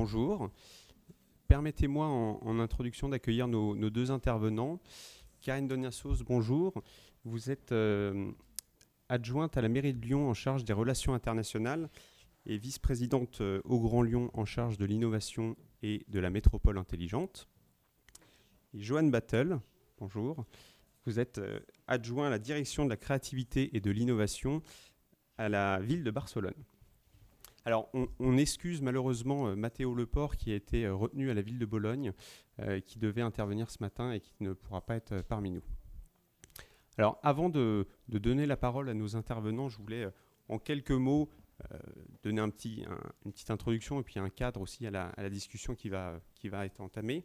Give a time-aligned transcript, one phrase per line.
[0.00, 0.48] bonjour.
[1.46, 4.80] Permettez-moi en, introduction d'accueillir nos, deux intervenants.
[5.42, 6.72] Karine Doniassos, bonjour.
[7.26, 8.32] Vous êtes euh,
[9.10, 11.90] adjointe à la mairie de Lyon en charge des relations internationales
[12.46, 17.46] et vice-présidente euh, au Grand Lyon en charge de l'innovation et de la métropole intelligente.
[18.72, 19.60] Et Joanne Battle,
[19.98, 20.46] bonjour.
[21.04, 24.62] Vous êtes euh, adjoint à la direction de la créativité et de l'innovation
[25.36, 26.54] à la ville de Barcelone.
[27.66, 31.58] Alors, on, excuse malheureusement euh, Matteo Leport qui a été euh, retenu à la ville
[31.58, 32.12] de Bologne,
[32.60, 35.62] euh, qui devait intervenir ce matin et qui ne pourra pas être parmi nous.
[36.96, 40.08] Alors, avant de, donner la parole à nos intervenants, je voulais
[40.48, 41.30] en quelques mots
[42.22, 42.84] donner un petit,
[43.24, 47.24] une petite introduction et puis un cadre aussi à la, discussion qui va, être entamée.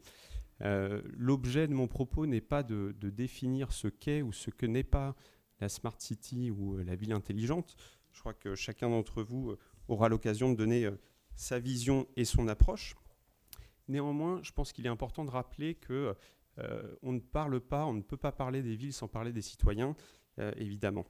[0.61, 5.15] L'objet de mon propos n'est pas de, définir ce qu'est ou ce que n'est pas
[5.59, 7.75] la Smart City ou la ville intelligente.
[8.13, 10.99] Je crois que chacun d'entre vous aura l'occasion de donner euh,
[11.35, 12.95] sa vision et son approche.
[13.87, 16.15] Néanmoins, je pense qu'il est important de rappeler que
[16.57, 19.41] euh, on ne parle pas, on ne peut pas parler des villes sans parler des
[19.41, 19.95] citoyens,
[20.39, 21.05] euh, évidemment.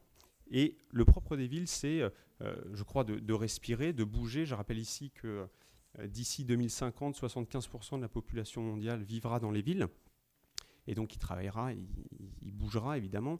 [0.51, 2.01] Et le propre des villes, c'est,
[2.39, 4.45] je crois, de, respirer, de bouger.
[4.45, 5.47] Je rappelle ici que
[6.03, 9.87] d'ici 2050, 75% de la population mondiale vivra dans les villes.
[10.85, 13.39] Et donc il travaillera, il bougera évidemment.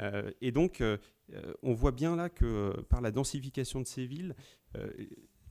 [0.00, 0.98] Euh, et donc, euh,
[1.34, 4.34] euh, on voit bien là que par la densification de ces villes,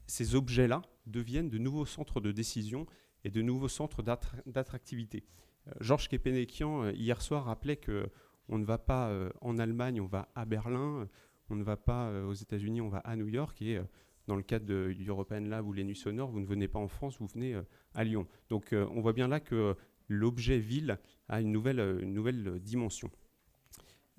[0.06, 2.86] ces objets-là deviennent de nouveaux centres de décision
[3.24, 5.24] et de nouveaux centres d'attractivité.
[5.80, 8.10] Georges Kepenekian, hier soir, rappelait que
[8.50, 11.08] on ne va pas en Allemagne, on va à Berlin,
[11.48, 13.62] on ne va pas aux États-Unis, on va à New York.
[13.62, 13.80] Et
[14.26, 16.88] dans le cadre de, European Lab ou les Nuits Sonores, vous ne venez pas en
[16.88, 17.58] France, vous venez
[17.94, 18.26] à Lyon.
[18.50, 19.74] Donc on voit bien là que
[20.08, 23.10] l'objet ville a une nouvelle dimension.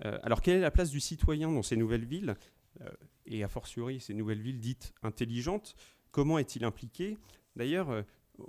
[0.03, 2.35] Euh, alors, quelle est la place du citoyen dans ces nouvelles villes
[2.81, 2.89] euh,
[3.25, 5.75] et a fortiori ces nouvelles villes dites intelligentes
[6.11, 7.17] Comment est-il impliqué?
[7.55, 8.02] D'ailleurs, euh,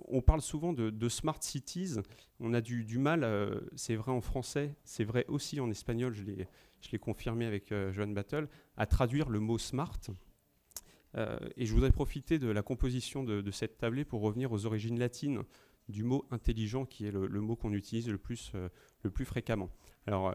[0.09, 1.95] on parle souvent de, smart cities.
[2.41, 3.25] On a du, mal,
[3.77, 6.25] c'est vrai en français, c'est vrai aussi en espagnol, je
[6.91, 10.01] l'ai confirmé avec Joan Battle, à traduire le mot smart.
[11.17, 15.45] et je voudrais profiter de la composition de, cette tablée pour revenir aux origines latines
[15.89, 18.51] du mot intelligent, qui est le, mot qu'on utilise le plus,
[19.03, 19.71] le plus fréquemment.
[20.07, 20.35] Alors, euh,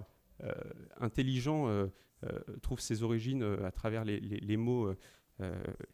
[1.00, 1.88] intelligent euh,
[2.24, 4.94] euh, trouve ses origines à travers les, mots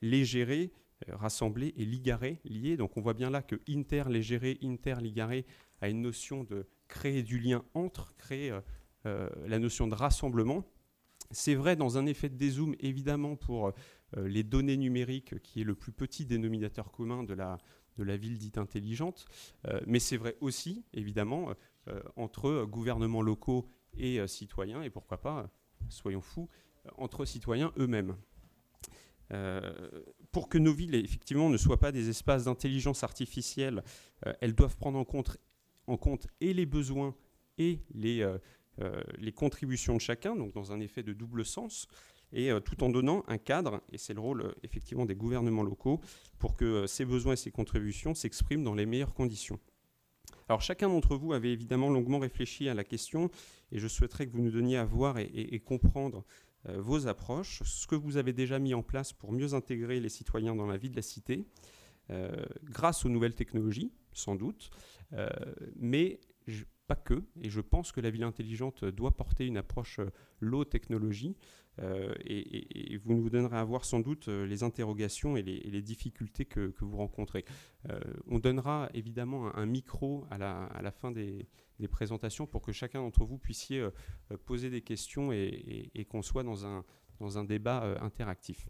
[0.01, 0.73] légéré,
[1.07, 2.75] rassemblé et ligaré, lié.
[2.75, 5.45] Donc on voit bien là que interlégéré, interligaré
[5.79, 8.57] a une notion de créer du lien entre, créer
[9.05, 10.65] la notion de rassemblement.
[11.31, 13.71] C'est vrai dans un effet de dézoom, évidemment, pour
[14.17, 17.57] les données numériques, qui est le plus petit dénominateur commun de la,
[17.95, 19.27] de la ville dite intelligente,
[19.85, 21.53] mais c'est vrai aussi, évidemment,
[22.17, 25.49] entre gouvernements locaux et euh, citoyens, et pourquoi pas,
[25.89, 26.49] soyons fous,
[26.85, 28.15] euh, entre citoyens eux-mêmes.
[29.33, 29.61] Euh,
[30.31, 33.83] pour que nos villes, effectivement, ne soient pas des espaces d'intelligence artificielle,
[34.39, 35.37] elles doivent prendre en compte,
[35.87, 37.13] en compte et les besoins
[37.57, 38.25] et les,
[39.17, 41.87] les contributions de chacun, donc dans un effet de double sens,
[42.31, 45.99] et tout en donnant un cadre, et c'est le rôle effectivement des gouvernements locaux,
[46.39, 49.59] pour que ces besoins et ces contributions s'expriment dans les meilleures conditions.
[50.49, 53.29] Alors chacun d'entre vous avait évidemment longuement réfléchi à la question
[53.71, 56.25] et je souhaiterais que vous nous donniez à voir et, comprendre
[56.67, 60.09] euh, vos approches, ce que vous avez déjà mis en place pour mieux intégrer les
[60.09, 61.45] citoyens dans la vie de la cité,
[62.09, 62.31] euh,
[62.63, 64.69] grâce aux nouvelles technologies, sans doute,
[65.13, 65.29] euh,
[65.75, 66.19] mais
[66.87, 69.99] pas que, et je pense que la ville intelligente doit porter une approche
[70.39, 71.35] low technologie,
[71.79, 76.45] euh, et, vous nous donnerez à voir sans doute euh, les interrogations et les, difficultés
[76.45, 77.45] que, vous rencontrez.
[78.27, 81.47] on donnera évidemment un, micro à la, fin des,
[81.89, 83.87] présentations pour que chacun d'entre vous puissiez
[84.45, 88.69] poser des questions et, qu'on soit dans un, débat interactif.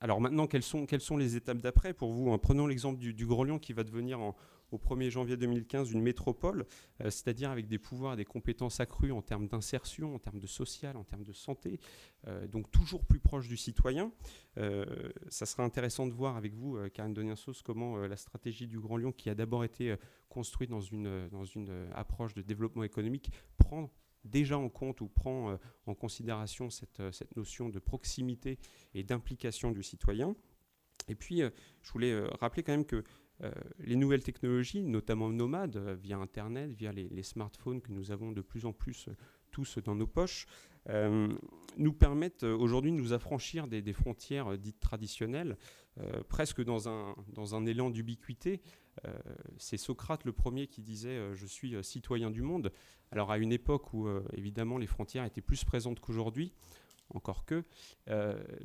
[0.00, 3.72] alors maintenant, quelles sont, les étapes d'après pour vous Prenons l'exemple du, du Grelion qui
[3.72, 4.36] va devenir en,
[4.70, 6.66] au 1er janvier 2015 une métropole,
[7.00, 10.46] euh, c'est-à-dire avec des pouvoirs et des compétences accrues en termes d'insertion, en termes de
[10.46, 11.80] social, en termes de santé,
[12.26, 14.12] euh, donc toujours plus proche du citoyen.
[14.58, 18.96] Euh, ça sera intéressant de voir avec vous, Karine Doniensos, comment la stratégie du Grand
[18.96, 19.94] Lyon, qui a d'abord été
[20.28, 23.90] construite dans une, dans une approche de développement économique, prend
[24.24, 28.58] déjà en compte ou prend en considération cette, cette, notion de proximité
[28.94, 30.34] et d'implication du citoyen.
[31.08, 31.40] Et puis,
[31.82, 33.04] je voulais rappeler quand même que
[33.42, 38.32] euh, les nouvelles technologies, notamment nomades, euh, via Internet, via les, smartphones que nous avons
[38.32, 39.12] de plus en plus euh,
[39.50, 40.46] tous dans nos poches,
[41.76, 45.58] nous permettent aujourd'hui de nous affranchir des, frontières dites traditionnelles,
[46.28, 48.62] presque dans un, dans un élan d'ubiquité.
[49.58, 52.72] C'est Socrate le premier qui disait Je suis citoyen du monde.
[53.10, 56.54] Alors à une époque où évidemment les frontières étaient plus présentes qu'aujourd'hui,
[57.14, 57.64] encore que,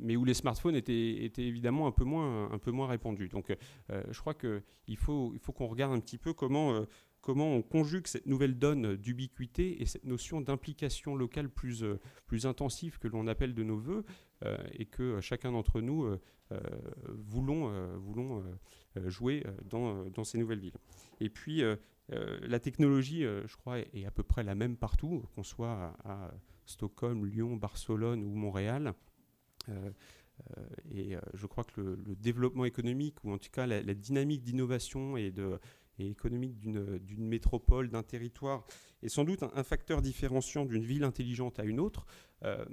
[0.00, 3.28] mais où les smartphones étaient, évidemment un peu moins, un répandus.
[3.28, 3.54] Donc
[3.88, 6.84] je crois qu'il faut, qu'on regarde un petit peu comment
[7.24, 11.98] comment on conjugue cette nouvelle donne d'ubiquité et cette notion d'implication locale plus, euh,
[12.44, 14.04] intensive que l'on appelle de nos voeux
[14.44, 16.18] euh, et que chacun d'entre nous euh,
[17.16, 17.72] voulons,
[19.06, 20.76] jouer dans, ces nouvelles villes.
[21.20, 21.62] Et puis,
[22.10, 26.30] la technologie, je crois, est à peu près la même partout, qu'on soit à,
[26.66, 28.94] Stockholm, Lyon, Barcelone ou Montréal.
[30.90, 35.32] et je crois que le, développement économique, ou en tout cas la dynamique d'innovation et
[35.98, 38.64] économique d'une métropole, d'un territoire,
[39.02, 42.06] est sans doute un, facteur différenciant d'une ville intelligente à une autre.
[42.42, 42.64] Euh,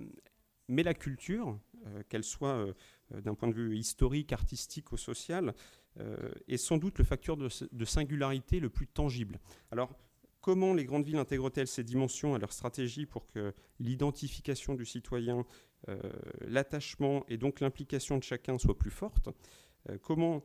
[0.67, 2.73] mais la culture, euh, qu'elle soit euh,
[3.21, 5.53] d'un point de vue historique, artistique ou social,
[6.47, 9.41] est sans doute le facteur de, de, singularité le plus tangible.
[9.71, 9.93] Alors,
[10.41, 15.45] comment les grandes villes intègrent-elles ces dimensions à leur stratégie pour que l'identification du citoyen,
[16.41, 19.29] l'attachement et donc l'implication de chacun soient plus fortes
[20.03, 20.43] Comment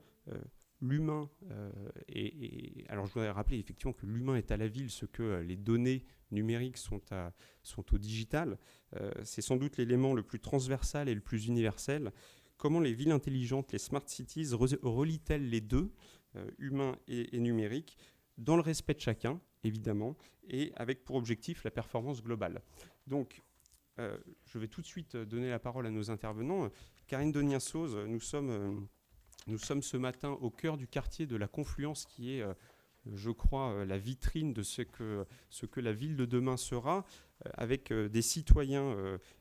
[0.81, 1.71] l'humain, euh,
[2.09, 5.43] et, alors je voudrais rappeler effectivement que l'humain est à la ville ce que euh,
[5.43, 7.33] les données numériques sont, à,
[7.63, 8.59] sont au digital,
[8.97, 12.13] euh, c'est sans doute l'élément le plus transversal et le plus universel.
[12.57, 15.93] Comment les villes intelligentes, les smart cities, relient-elles les deux,
[16.59, 17.99] humain et, numérique,
[18.39, 20.17] dans le respect de chacun, évidemment,
[20.49, 22.63] et avec pour objectif la performance globale
[23.07, 23.43] Donc,
[23.99, 26.71] je vais tout de suite donner la parole à nos intervenants.
[27.07, 28.87] Karine Donias-Sauze, nous sommes
[29.47, 32.53] nous sommes ce matin au cœur du quartier de la Confluence qui est, euh,
[33.15, 37.07] je crois, euh, la vitrine de ce que, ce que la ville de demain sera,
[37.47, 38.97] euh, avec des citoyens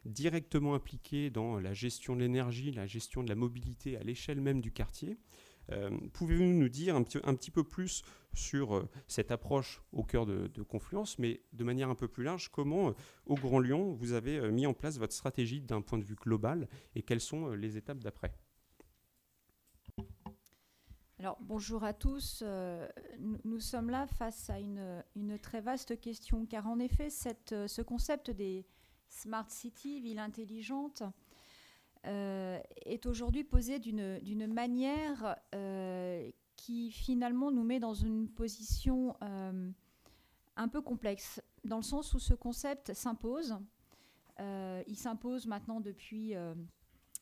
[0.06, 4.62] directement impliqués dans la gestion de l'énergie, la gestion de la mobilité à l'échelle même
[4.62, 5.18] du quartier.
[6.14, 8.04] Pouvez-vous nous dire un petit, peu plus
[8.34, 12.94] sur cette approche au cœur de, Confluence, mais de manière un peu plus large, comment
[13.26, 16.68] au Grand Lyon vous avez mis en place votre stratégie d'un point de vue global
[16.96, 18.34] et quelles sont les étapes d'après?
[21.26, 22.44] Alors, bonjour à tous.
[22.46, 22.88] Euh,
[23.46, 27.08] nous, sommes là face à une, très vaste question, car en effet,
[27.52, 28.66] euh, ce concept des
[29.10, 31.04] smart cities, villes intelligentes,
[32.06, 35.38] euh, est aujourd'hui posé d'une manière
[36.56, 42.34] qui finalement nous met dans une position un peu complexe, dans le sens où ce
[42.34, 43.58] concept s'impose.
[44.40, 46.34] il s'impose maintenant depuis,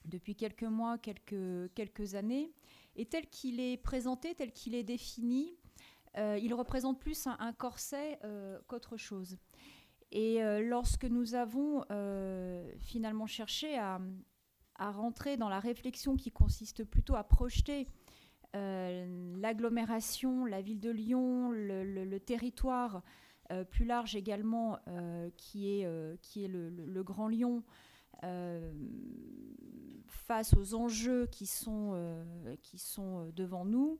[0.06, 2.54] depuis quelques mois, quelques, quelques années.
[2.96, 5.58] Et tel qu'il est présenté, tel qu'il est défini,
[6.18, 9.38] euh, il représente plus un, corset euh, qu'autre chose.
[10.12, 11.84] Et euh, lorsque nous avons
[12.80, 14.00] finalement cherché à,
[14.92, 17.88] rentrer dans la réflexion qui consiste plutôt à projeter
[18.54, 23.02] l'agglomération, la ville de Lyon, le, territoire
[23.72, 24.78] plus large également,
[25.38, 27.64] qui est, qui est le, Grand Lyon,
[30.24, 34.00] face aux enjeux qui sont, euh, qui sont euh, devant nous,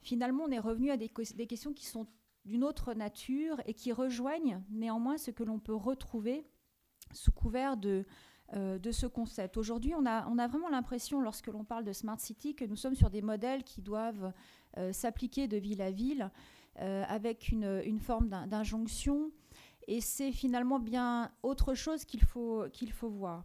[0.00, 2.06] finalement, on est revenu à des, des questions qui sont
[2.44, 6.44] d'une autre nature et qui rejoignent néanmoins ce que l'on peut retrouver
[7.12, 8.04] sous couvert de,
[8.54, 9.56] euh, de ce concept.
[9.56, 12.76] Aujourd'hui, on a, on a vraiment l'impression, lorsque l'on parle de Smart City, que nous
[12.76, 14.32] sommes sur des modèles qui doivent
[14.92, 16.30] s'appliquer de ville à ville
[16.76, 19.30] avec une, une forme d'injonction.
[19.86, 22.64] Et c'est finalement bien autre chose qu'il faut,
[22.94, 23.44] faut voir.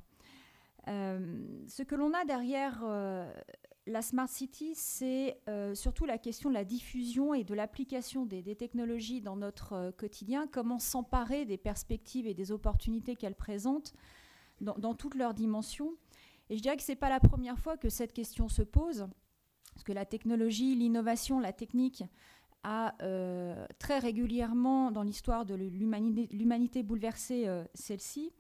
[0.87, 3.31] Euh, ce que l'on a derrière euh,
[3.87, 8.55] la Smart City, c'est euh, surtout la question de la diffusion et de l'application des,
[8.55, 13.93] technologies dans notre quotidien, comment s'emparer des perspectives et des opportunités qu'elles présentent
[14.61, 15.93] dans, toutes leurs dimensions.
[16.49, 19.07] Et je dirais que ce n'est pas la première fois que cette question se pose,
[19.73, 22.03] parce que la technologie, l'innovation, la technique
[22.63, 22.95] a
[23.79, 28.33] très régulièrement dans l'histoire de l'humanité bouleversé celle-ci.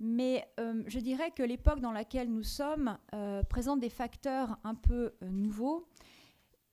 [0.00, 4.74] Mais euh, je dirais que l'époque dans laquelle nous sommes euh, présente des facteurs un
[4.74, 5.86] peu euh, nouveaux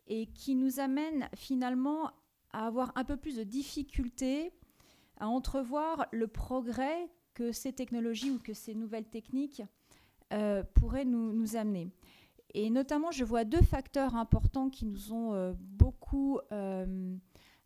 [0.07, 2.11] et qui nous amènent finalement
[2.53, 4.53] à avoir un peu plus de difficultés
[5.19, 9.61] à entrevoir le progrès que ces technologies ou que ces nouvelles techniques
[10.73, 11.91] pourraient nous, amener.
[12.55, 16.39] Et notamment, je vois deux facteurs importants qui nous ont beaucoup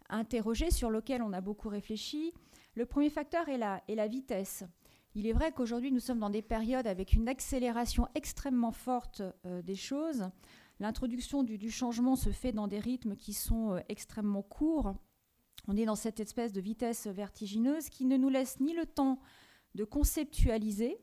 [0.09, 2.33] interrogés, sur lesquels on a beaucoup réfléchi.
[2.75, 4.63] Le premier facteur est la, vitesse.
[5.15, 9.61] Il est vrai qu'aujourd'hui, nous sommes dans des périodes avec une accélération extrêmement forte euh,
[9.61, 10.29] des choses.
[10.79, 14.95] L'introduction du, changement se fait dans des rythmes qui sont euh, extrêmement courts.
[15.67, 19.19] On est dans cette espèce de vitesse vertigineuse qui ne nous laisse ni le temps
[19.75, 20.99] de conceptualiser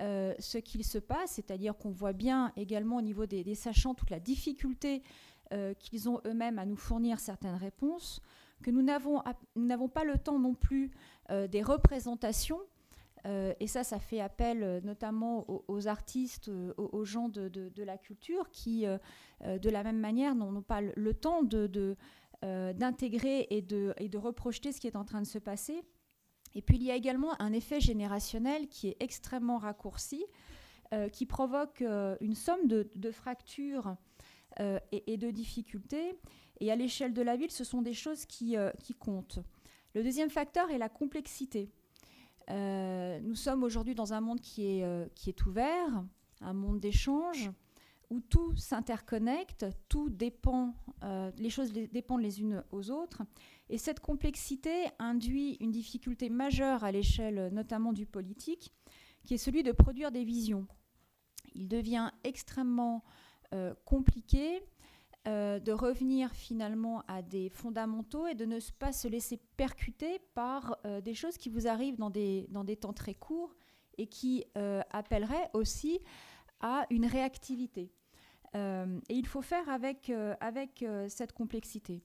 [0.00, 4.10] euh, ce qu'il se passe, c'est-à-dire qu'on voit bien également au niveau des, sachants toute
[4.10, 5.02] la difficulté
[5.78, 8.22] qu'ils ont eux-mêmes à nous fournir certaines réponses,
[8.62, 9.20] que nous n'avons
[9.88, 10.90] pas le temps non plus
[11.50, 12.58] des représentations
[13.24, 19.70] et ça, ça fait appel notamment aux, artistes, aux, gens de, la culture qui, de
[19.70, 21.42] la même manière, n'ont pas le, temps
[22.42, 25.84] d'intégrer et, de, et de reprojeter ce qui est en train de se passer.
[26.54, 30.24] Et puis il y a également un effet générationnel qui est extrêmement raccourci,
[31.12, 31.82] qui provoque
[32.20, 33.96] une somme de, fractures
[34.60, 36.18] et, et, de difficultés.
[36.60, 39.38] Et à l'échelle de la ville, ce sont des choses qui, qui comptent.
[39.94, 41.70] Le deuxième facteur est la complexité.
[42.50, 46.04] Euh, nous sommes aujourd'hui dans un monde qui est, euh, qui est ouvert,
[46.40, 47.50] un monde d'échange,
[48.12, 53.22] où tout s'interconnecte, tout dépend, euh, les choses dépendent les unes aux autres.
[53.68, 58.72] Et cette complexité induit une difficulté majeure à l'échelle notamment du politique,
[59.24, 60.66] qui est celui de produire des visions.
[61.54, 63.02] Il devient extrêmement
[63.84, 64.62] compliqué
[65.28, 70.76] euh, de revenir finalement à des fondamentaux et de ne pas se laisser percuter par
[70.84, 73.54] euh, des choses qui vous arrivent dans des, dans des temps très courts
[73.98, 76.00] et qui euh, appelleraient aussi
[76.58, 77.92] à une réactivité.
[78.54, 82.02] Et il faut faire avec, avec cette complexité.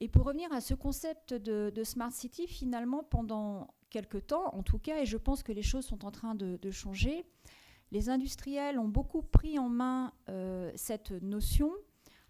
[0.00, 4.78] Et pour revenir à ce concept de, Smart City, finalement, pendant quelques temps, en tout
[4.78, 7.24] cas, et je pense que les choses sont en train de, changer,
[7.90, 10.12] les industriels ont beaucoup pris en main
[10.74, 11.70] cette notion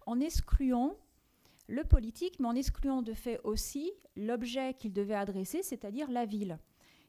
[0.05, 0.97] en excluant
[1.67, 6.59] le politique, mais en excluant de fait aussi l'objet qu'il devait adresser, c'est-à-dire la ville.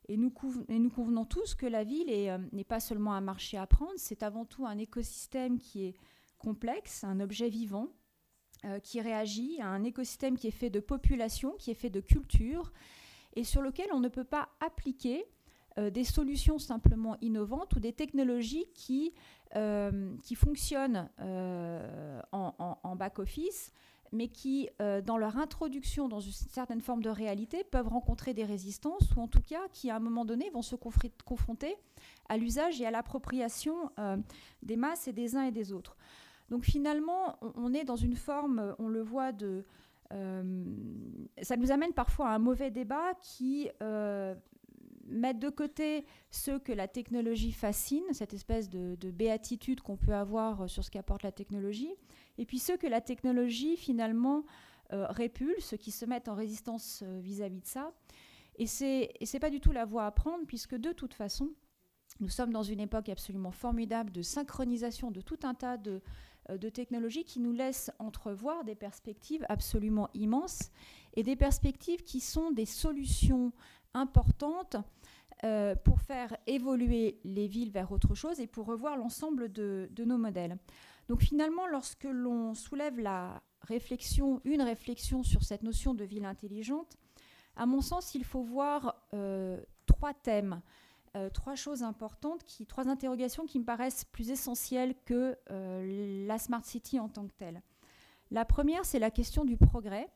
[0.08, 3.94] Et nous, convenons tous que la ville euh, n'est pas seulement un marché à prendre,
[3.96, 5.94] c'est avant tout un écosystème qui est
[6.44, 7.88] complexe, un objet vivant,
[8.64, 12.72] euh, qui réagit, un écosystème qui est fait de population, qui est fait de culture,
[13.34, 15.26] et sur lequel on ne peut pas appliquer
[15.78, 19.12] euh, des solutions simplement innovantes ou des technologies qui
[19.56, 21.08] euh, qui fonctionnent
[22.32, 23.70] en, back-office,
[24.12, 29.14] mais qui, dans leur introduction dans une certaine forme de réalité, peuvent rencontrer des résistances,
[29.14, 30.74] ou en tout cas qui, à un moment donné, vont se
[31.24, 31.76] confronter
[32.28, 33.90] à l'usage et à l'appropriation
[34.62, 35.96] des masses et des uns et des autres.
[36.50, 39.64] Donc finalement, on, est dans une forme, on le voit, de...
[40.10, 43.70] ça nous amène parfois à un mauvais débat qui
[45.06, 50.62] mettre de côté ceux que la technologie fascine, cette espèce de, béatitude qu'on peut avoir
[50.62, 51.94] euh, sur ce qu'apporte la technologie,
[52.38, 54.44] et puis ceux que la technologie finalement
[54.92, 57.92] euh, répulse, qui se mettent en résistance euh, vis-à-vis de ça.
[58.56, 61.50] Et c'est n'est pas du tout la voie à prendre, puisque de toute façon,
[62.20, 66.00] nous sommes dans une époque absolument formidable de synchronisation de tout un tas de,
[66.48, 70.70] de technologies qui nous laissent entrevoir des perspectives absolument immenses
[71.14, 73.52] et des perspectives qui sont des solutions
[73.94, 74.76] importante
[75.44, 80.18] euh, pour faire évoluer les villes vers autre chose et pour revoir l'ensemble de, nos
[80.18, 80.56] modèles.
[81.08, 86.96] Donc finalement, lorsque l'on soulève la réflexion, une réflexion sur cette notion de ville intelligente,
[87.56, 90.60] à mon sens, il faut voir euh, trois thèmes,
[91.16, 95.36] euh, trois choses importantes, trois interrogations qui me paraissent plus essentielles que
[96.26, 97.62] la Smart City en tant que telle.
[98.30, 100.08] La première, c'est la question du progrès.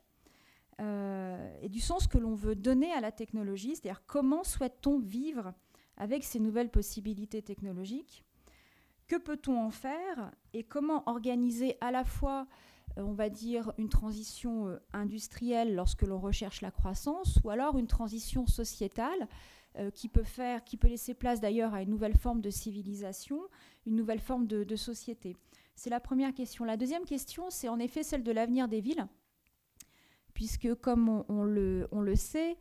[0.81, 5.53] Euh, et du sens que l'on veut donner à la technologie, c'est-à-dire comment souhaite-t-on vivre
[5.97, 8.23] avec ces nouvelles possibilités technologiques,
[9.07, 10.31] que peut-on en faire?
[10.53, 12.47] Et comment organiser à la fois,
[12.97, 17.77] euh, on va dire, une transition euh, industrielle lorsque l'on recherche la croissance, ou alors
[17.77, 19.27] une transition sociétale
[19.93, 23.39] qui peut faire, qui peut laisser place d'ailleurs à une nouvelle forme de civilisation,
[23.85, 25.35] une nouvelle forme de société.
[25.75, 26.65] C'est la première question.
[26.65, 29.07] La deuxième question, c'est en effet celle de l'avenir des villes
[30.39, 32.55] puisque comme on, le, sait,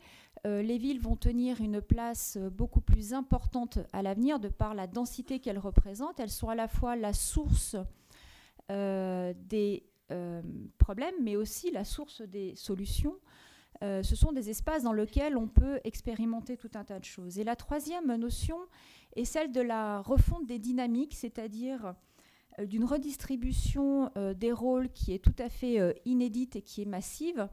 [0.49, 4.88] euh, les villes vont tenir une place beaucoup plus importante à l'avenir de par la
[4.88, 6.19] densité qu'elles représentent.
[6.19, 7.77] Elles sont à la fois la source
[8.73, 10.43] euh, des euh,
[10.79, 13.15] problèmes, mais aussi la source des solutions.
[13.81, 17.39] Ce sont des espaces dans lesquels on peut expérimenter tout un tas de choses.
[17.39, 18.59] Et la troisième notion
[19.17, 21.95] est celle de la refonte des dynamiques, c'est-à-dire
[22.59, 26.83] euh, d'une redistribution euh, des rôles qui est tout à fait euh, inédite et qui
[26.83, 27.49] est massive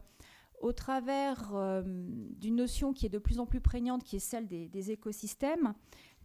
[0.62, 1.54] au travers
[1.84, 5.74] d'une notion qui est de plus en plus prégnante, qui est celle des, écosystèmes,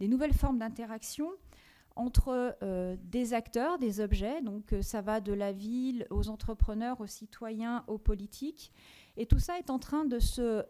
[0.00, 1.28] des nouvelles formes d'interaction
[1.96, 2.56] entre
[3.10, 4.40] des acteurs, des objets.
[4.40, 8.72] Donc ça va de la ville aux entrepreneurs, aux citoyens, aux politiques.
[9.16, 10.64] Et tout ça est en train de se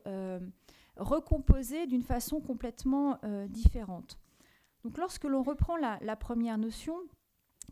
[0.96, 3.18] recomposer d'une façon complètement
[3.48, 4.18] différente.
[4.84, 6.96] Donc lorsque l'on reprend la première notion,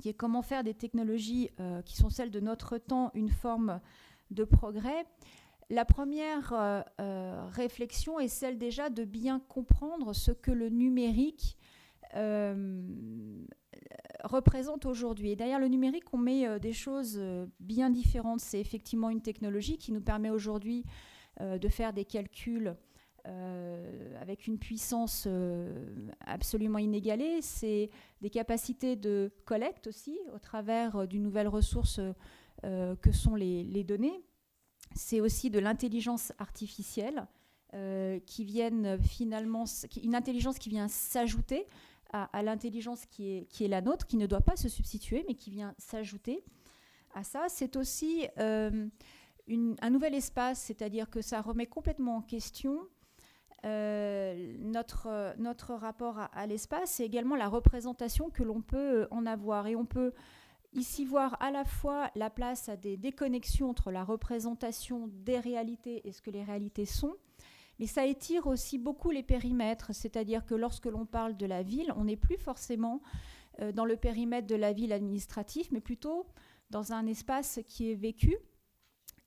[0.01, 3.81] qui est comment faire des technologies euh, qui sont celles de notre temps une forme
[4.31, 5.05] de progrès.
[5.69, 11.57] La première euh, euh, réflexion est celle déjà de bien comprendre ce que le numérique
[14.25, 15.31] représente aujourd'hui.
[15.31, 17.21] Et derrière le numérique, on met des choses
[17.59, 18.41] bien différentes.
[18.41, 20.85] C'est effectivement une technologie qui nous permet aujourd'hui
[21.41, 22.77] de faire des calculs
[23.25, 25.29] avec une puissance
[26.21, 27.41] absolument inégalée.
[27.43, 32.01] C'est des capacités de collecte aussi, au travers d'une nouvelle ressource
[32.63, 34.23] que sont les, données.
[34.95, 37.27] C'est aussi de l'intelligence artificielle
[38.27, 39.65] qui viennent finalement,
[40.03, 41.67] une intelligence qui vient s'ajouter
[42.13, 45.35] à, l'intelligence qui est, qui est la nôtre, qui ne doit pas se substituer, mais
[45.35, 46.45] qui vient s'ajouter
[47.15, 47.47] à ça.
[47.49, 48.89] C'est aussi euh,
[49.49, 52.81] un nouvel espace, c'est-à-dire que ça remet complètement en question
[53.67, 59.67] euh, notre, notre rapport à, l'espace et également la représentation que l'on peut en avoir.
[59.67, 60.13] Et on peut
[60.73, 66.07] ici voir à la fois la place à des déconnexions entre la représentation des réalités
[66.09, 67.17] et ce que les réalités sont,
[67.81, 71.95] mais ça étire aussi beaucoup les périmètres, c'est-à-dire que lorsque l'on parle de la ville,
[71.97, 73.01] on n'est plus forcément
[73.61, 76.27] euh, dans le périmètre de la ville administrative, mais plutôt
[76.69, 78.37] dans un espace qui est vécu,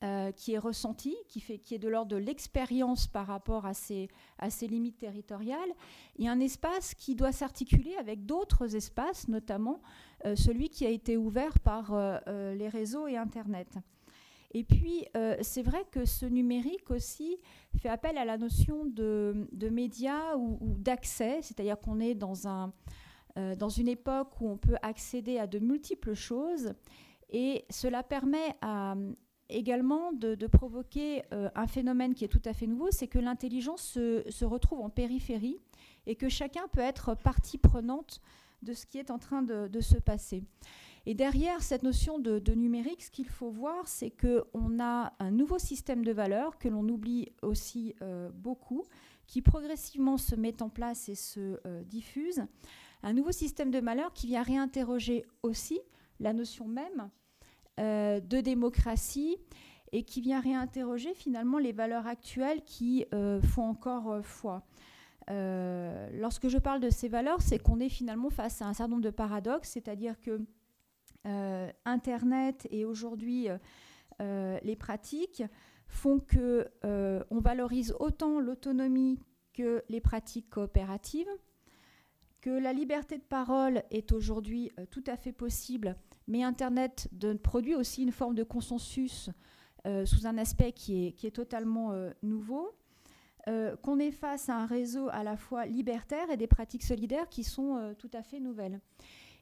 [0.03, 4.07] euh, qui est ressenti, qui, est de l'ordre de l'expérience par rapport à ses,
[4.37, 5.73] à ses limites territoriales,
[6.19, 9.81] et un espace qui doit s'articuler avec d'autres espaces, notamment
[10.25, 11.95] euh, celui qui a été ouvert par
[12.27, 13.79] les réseaux et Internet.
[14.53, 17.37] Et puis, euh, c'est vrai que ce numérique aussi
[17.75, 22.71] fait appel à la notion de, médias ou, d'accès, c'est-à-dire qu'on est dans, un,
[23.37, 26.73] euh, dans une époque où on peut accéder à de multiples choses,
[27.31, 28.55] et cela permet
[29.49, 33.81] également de, provoquer euh, un phénomène qui est tout à fait nouveau, c'est que l'intelligence
[33.81, 35.57] se, retrouve en périphérie
[36.05, 38.21] et que chacun peut être partie prenante
[38.61, 40.43] de ce qui est en train de se passer.
[41.05, 45.59] Et derrière cette notion de, numérique, ce qu'il faut voir, c'est qu'on a un nouveau
[45.59, 48.85] système de valeurs que l'on oublie aussi euh, beaucoup,
[49.27, 52.43] qui progressivement se met en place et se euh, diffuse.
[53.03, 55.79] Un nouveau système de valeurs qui vient réinterroger aussi
[56.21, 57.09] la notion même
[57.81, 59.35] euh, de démocratie
[59.91, 63.05] et qui vient réinterroger finalement les valeurs actuelles qui
[63.43, 64.63] font encore foi.
[65.27, 69.03] lorsque je parle de ces valeurs, c'est qu'on est finalement face à un certain nombre
[69.03, 70.41] de paradoxes, c'est-à-dire que
[71.85, 73.57] Internet et aujourd'hui euh,
[74.21, 75.43] euh, les pratiques
[75.87, 79.19] font que on valorise autant l'autonomie
[79.53, 81.29] que les pratiques coopératives,
[82.41, 85.95] que la liberté de parole est aujourd'hui tout à fait possible,
[86.27, 87.09] mais Internet
[87.43, 89.29] produit aussi une forme de consensus
[89.85, 91.93] sous un aspect qui est, qui est totalement
[92.23, 92.71] nouveau,
[93.45, 97.43] qu'on est face à un réseau à la fois libertaire et des pratiques solidaires qui
[97.43, 98.79] sont tout à fait nouvelles.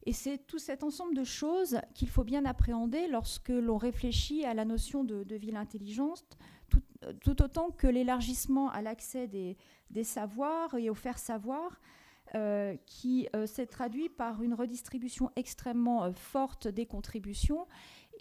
[0.04, 4.54] Et c'est tout cet ensemble de choses qu'il faut bien appréhender lorsque l'on réfléchit à
[4.54, 6.38] la notion de, ville intelligente,
[6.70, 9.58] tout, autant que l'élargissement à l'accès des,
[10.04, 11.80] savoirs et au faire savoir,
[12.34, 17.68] euh, qui euh, s'est traduit par une redistribution extrêmement euh, forte des contributions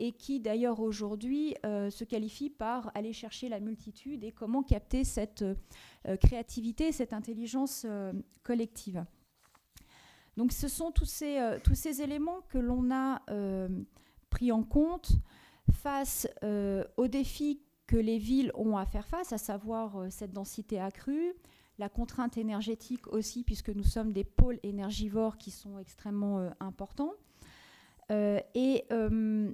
[0.00, 5.44] et qui d'ailleurs aujourd'hui se qualifie par aller chercher la multitude et comment capter cette
[6.22, 7.86] créativité, cette intelligence
[8.42, 9.04] collective.
[10.40, 13.68] Donc ce sont tous ces, euh, tous ces éléments que l'on a euh,
[14.30, 15.12] pris en compte
[15.70, 20.80] face euh, aux défis que les villes ont à faire face, à savoir cette densité
[20.80, 21.34] accrue,
[21.78, 27.12] la contrainte énergétique aussi, puisque nous sommes des pôles énergivores qui sont extrêmement importants.
[28.08, 28.84] et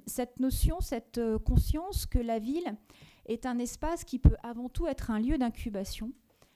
[0.05, 2.77] cette notion, cette conscience que la ville
[3.25, 6.13] est un espace qui peut avant tout être un lieu d'incubation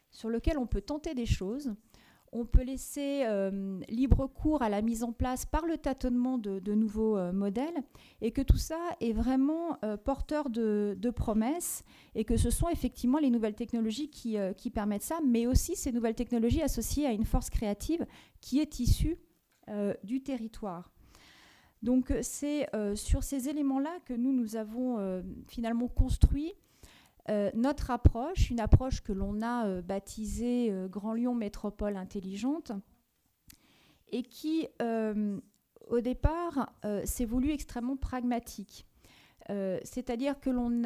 [0.10, 1.74] sur lequel on peut tenter des choses,
[2.34, 6.74] on peut laisser euh, libre cours à la mise en place par le tâtonnement de,
[6.74, 7.84] nouveaux euh, modèles
[8.22, 11.84] et que tout ça est vraiment euh, porteur de, promesses
[12.15, 14.38] et que ce sont effectivement les nouvelles technologies qui,
[14.74, 18.06] permettent ça, mais aussi ces nouvelles technologies associées à une force créative
[18.39, 19.17] qui est issue
[20.04, 20.91] du territoire.
[21.84, 26.54] Donc c'est sur ces éléments-là que nous, nous avons finalement construit
[27.29, 32.71] euh, notre approche, une approche que l'on a euh, baptisée euh, Grand Lyon Métropole Intelligente,
[34.13, 34.67] et qui,
[35.88, 36.73] au départ,
[37.05, 38.86] s'est voulu extrêmement pragmatique.
[39.47, 40.84] C'est-à-dire que l'on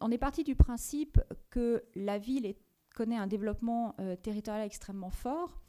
[0.00, 2.52] on est parti du principe que la ville
[2.96, 5.62] connaît un développement territorial extrêmement fort,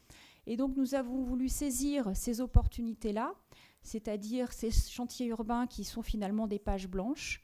[0.47, 3.35] et donc nous avons voulu saisir ces opportunités-là,
[3.83, 7.43] c'est-à-dire ces chantiers urbains qui sont finalement des pages blanches,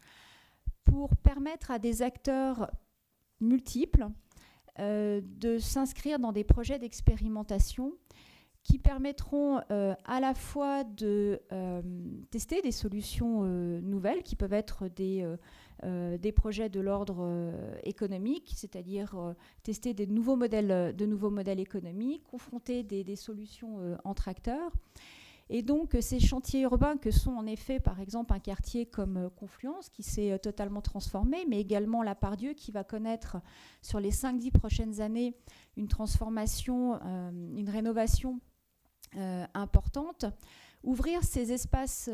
[0.85, 2.71] pour permettre à des acteurs
[3.41, 4.07] multiples
[4.79, 7.93] euh, de s'inscrire dans des projets d'expérimentation
[8.63, 11.81] qui permettront euh, à la fois de euh,
[12.31, 15.23] tester des solutions nouvelles qui peuvent être des,
[16.35, 19.15] projets de l'ordre économique, c'est-à-dire
[19.63, 24.71] tester des nouveaux modèles, de nouveaux modèles économiques, confronter des solutions entre acteurs,
[25.49, 29.89] Et donc ces chantiers urbains que sont en effet par exemple un quartier comme Confluence
[29.89, 33.37] qui s'est totalement transformé, mais également la Pardieu qui va connaître
[33.81, 35.35] sur les 5-10 prochaines années
[35.77, 36.99] une transformation,
[37.55, 38.39] une rénovation
[39.53, 40.25] importante,
[40.83, 42.09] ouvrir ces espaces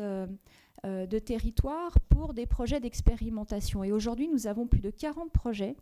[0.84, 3.84] euh, de territoire pour des projets d'expérimentation.
[3.84, 5.76] Et aujourd'hui, nous avons plus de 40 projets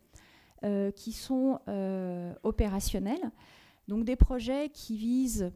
[0.63, 3.31] euh, qui sont euh, opérationnels.
[3.87, 5.51] Donc des projets qui visent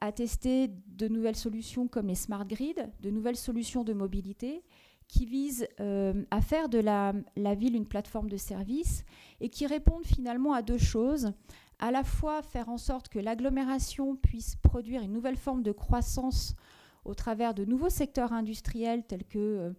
[0.00, 4.62] à tester de nouvelles solutions comme les smart grids, de nouvelles solutions de mobilité,
[5.06, 7.14] qui visent à faire de la,
[7.54, 9.04] ville une plateforme de service
[9.40, 11.32] et qui répondent finalement à deux choses.
[11.78, 16.56] À la fois faire en sorte que l'agglomération puisse produire une nouvelle forme de croissance
[17.04, 19.70] au travers de nouveaux secteurs industriels tels que euh,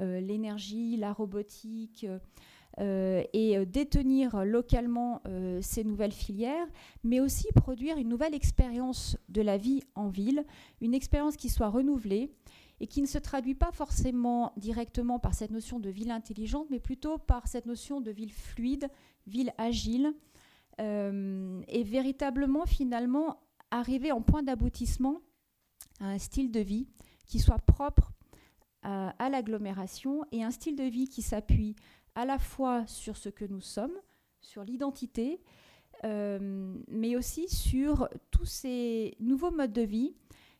[0.00, 2.18] euh, l'énergie, la robotique, euh,
[2.80, 5.20] et détenir localement
[5.60, 6.66] ces nouvelles filières,
[7.02, 10.44] mais aussi produire une nouvelle expérience de la vie en ville,
[10.80, 12.30] une expérience qui soit renouvelée
[12.80, 16.78] et qui ne se traduit pas forcément directement par cette notion de ville intelligente, mais
[16.78, 18.88] plutôt par cette notion de ville fluide,
[19.26, 20.14] ville agile,
[20.78, 23.38] et véritablement finalement
[23.70, 25.20] arriver en point d'aboutissement
[26.00, 26.86] un style de vie
[27.26, 28.12] qui soit propre
[28.82, 31.74] à, l'agglomération et un style de vie qui s'appuie
[32.18, 33.96] à la fois sur ce que nous sommes,
[34.40, 35.40] sur l'identité,
[36.04, 40.16] euh, mais aussi sur tous ces nouveaux modes de vie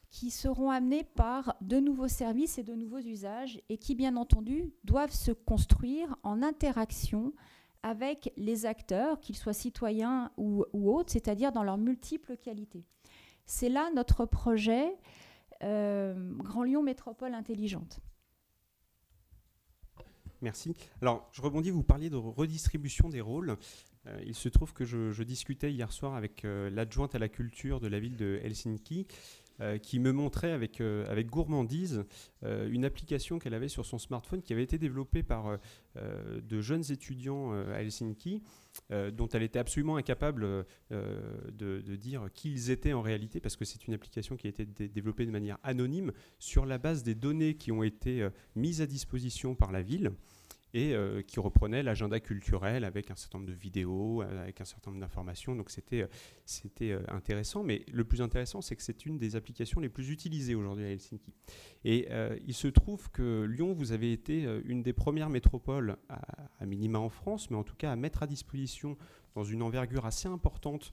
[0.08, 4.72] qui seront amenés par de nouveaux services et de nouveaux usages et qui, bien entendu,
[4.84, 7.32] doivent se construire en interaction
[7.82, 12.84] avec les acteurs, qu'ils soient citoyens ou, autres, c'est-à-dire dans leurs multiples qualités.
[13.46, 14.96] C'est là notre projet
[15.64, 17.98] euh, Grand Lyon Métropole Intelligente.
[20.40, 20.74] Merci.
[21.02, 23.56] Alors, je rebondis, vous parliez de redistribution des rôles.
[24.06, 27.80] Euh, il se trouve que je, discutais hier soir avec euh, l'adjointe à la culture
[27.80, 29.06] de la ville de Helsinki
[29.60, 32.04] euh, qui me montrait avec, euh, avec gourmandise
[32.44, 35.58] euh, une application qu'elle avait sur son smartphone qui avait été développée par
[35.96, 38.40] de jeunes étudiants à Helsinki,
[38.90, 43.88] dont elle était absolument incapable de, dire qui ils étaient en réalité, parce que c'est
[43.88, 47.72] une application qui a été développée de manière anonyme sur la base des données qui
[47.72, 50.12] ont été mises à disposition par la ville
[50.74, 54.64] et euh, qui reprenait l'agenda culturel avec un certain nombre de vidéos, euh, avec un
[54.64, 55.54] certain nombre d'informations.
[55.54, 56.08] Donc c'était euh,
[56.44, 60.54] c'était intéressant, mais le plus intéressant, c'est que c'est une des applications les plus utilisées
[60.54, 61.32] aujourd'hui à Helsinki.
[61.84, 62.08] Et
[62.46, 67.08] il se trouve que Lyon, vous avez été une des premières métropoles, à, minima en
[67.08, 68.96] France, mais en tout cas à mettre à disposition
[69.34, 70.92] dans une envergure assez importante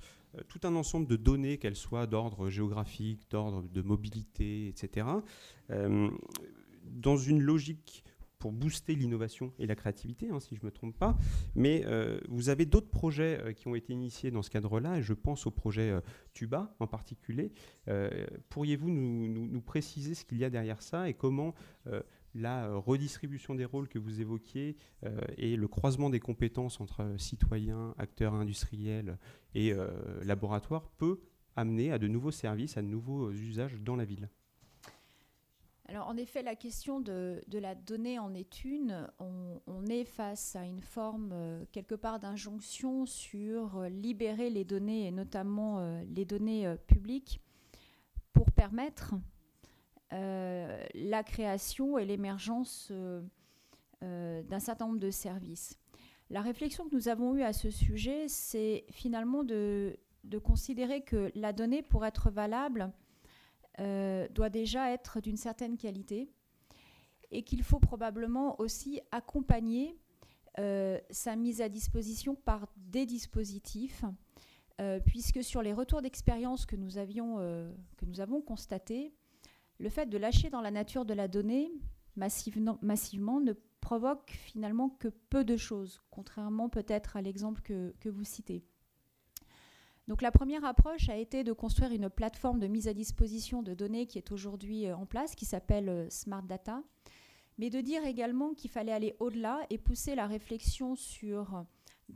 [0.50, 5.08] tout un ensemble de données, qu'elles soient d'ordre géographique, d'ordre de mobilité, etc.,
[5.70, 8.04] dans une logique
[8.40, 11.18] pour booster l'innovation et la créativité, hein, si je ne me trompe pas.
[11.56, 15.04] Mais euh, vous avez d'autres projets euh, qui ont été initiés dans ce cadre-là, et
[15.04, 16.02] je pense au projet euh,
[16.34, 17.52] Tuba en particulier.
[18.50, 21.54] Pourriez-vous nous, nous, préciser ce qu'il y a derrière ça et comment
[22.34, 24.76] la redistribution des rôles que vous évoquiez
[25.38, 29.18] et le croisement des compétences entre citoyens, acteurs industriels
[29.54, 29.74] et
[30.24, 31.22] laboratoires peut
[31.56, 34.30] amener à de nouveaux services, à de nouveaux usages dans la ville?
[35.88, 39.08] Alors en effet, la question de, la donnée en est une.
[39.20, 45.06] On, est face à une forme euh, quelque part d'injonction sur euh, libérer les données
[45.06, 47.40] et notamment euh, les données publiques
[48.34, 49.16] pour permettre
[50.12, 52.90] la création et l'émergence
[54.02, 55.78] d'un certain nombre de services.
[56.30, 61.32] La réflexion que nous avons eue à ce sujet, c'est finalement de, de considérer que
[61.36, 62.94] la donnée, pour être valable,
[63.80, 66.30] euh, doit déjà être d'une certaine qualité
[67.32, 69.98] et qu'il faut probablement aussi accompagner
[70.60, 74.06] euh, sa mise à disposition par des dispositifs,
[74.80, 79.14] euh, puisque sur les retours d'expérience que, nous que nous avons constatés,
[79.80, 81.70] le fait de lâcher dans la nature de la donnée
[82.16, 88.08] massivement, massivement ne provoque finalement que peu de choses, contrairement peut-être à l'exemple que, que
[88.08, 88.64] vous citez.
[90.08, 93.74] Donc la première approche a été de construire une plateforme de mise à disposition de
[93.74, 96.84] données qui est aujourd'hui euh, en place, qui s'appelle euh, Smart Data,
[97.58, 101.66] mais de dire également qu'il fallait aller au-delà et pousser la réflexion sur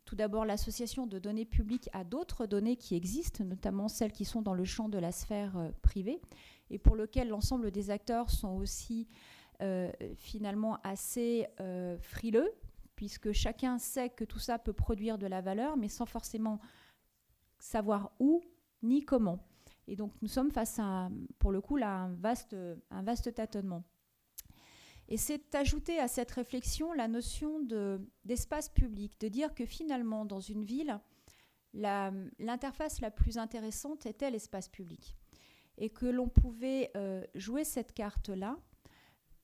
[0.06, 4.44] tout d'abord l'association de données publiques à d'autres données qui existent, notamment celles qui sont
[4.44, 6.22] dans le champ de la sphère euh, privée,
[6.70, 9.08] et pour lesquelles l'ensemble des acteurs sont aussi
[10.16, 11.48] finalement assez
[12.00, 12.50] frileux,
[12.96, 16.62] puisque chacun sait que tout ça peut produire de la valeur, mais sans forcément
[17.60, 18.42] savoir où
[18.82, 19.40] ni comment.
[19.88, 22.56] Et donc nous sommes face à, pour le coup, là, un vaste,
[22.92, 23.84] un vaste tâtonnement.
[25.08, 27.60] Et c'est ajouter à cette réflexion la notion
[28.24, 31.00] d'espace public, de dire que finalement, dans une ville,
[31.74, 35.16] l'interface la, plus intéressante était l'espace public.
[35.78, 36.92] et que l'on pouvait
[37.34, 38.58] jouer cette carte-là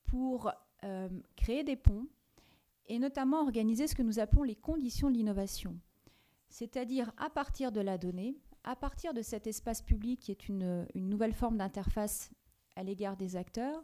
[0.06, 0.51] pour
[1.36, 2.08] créer des ponts
[2.88, 5.80] et notamment organiser ce que nous appelons les conditions de l'innovation.
[6.55, 10.87] C'est-à-dire à partir de la donnée, à partir de cet espace public qui est une,
[10.95, 12.31] nouvelle forme d'interface
[12.77, 13.83] à l'égard des acteurs,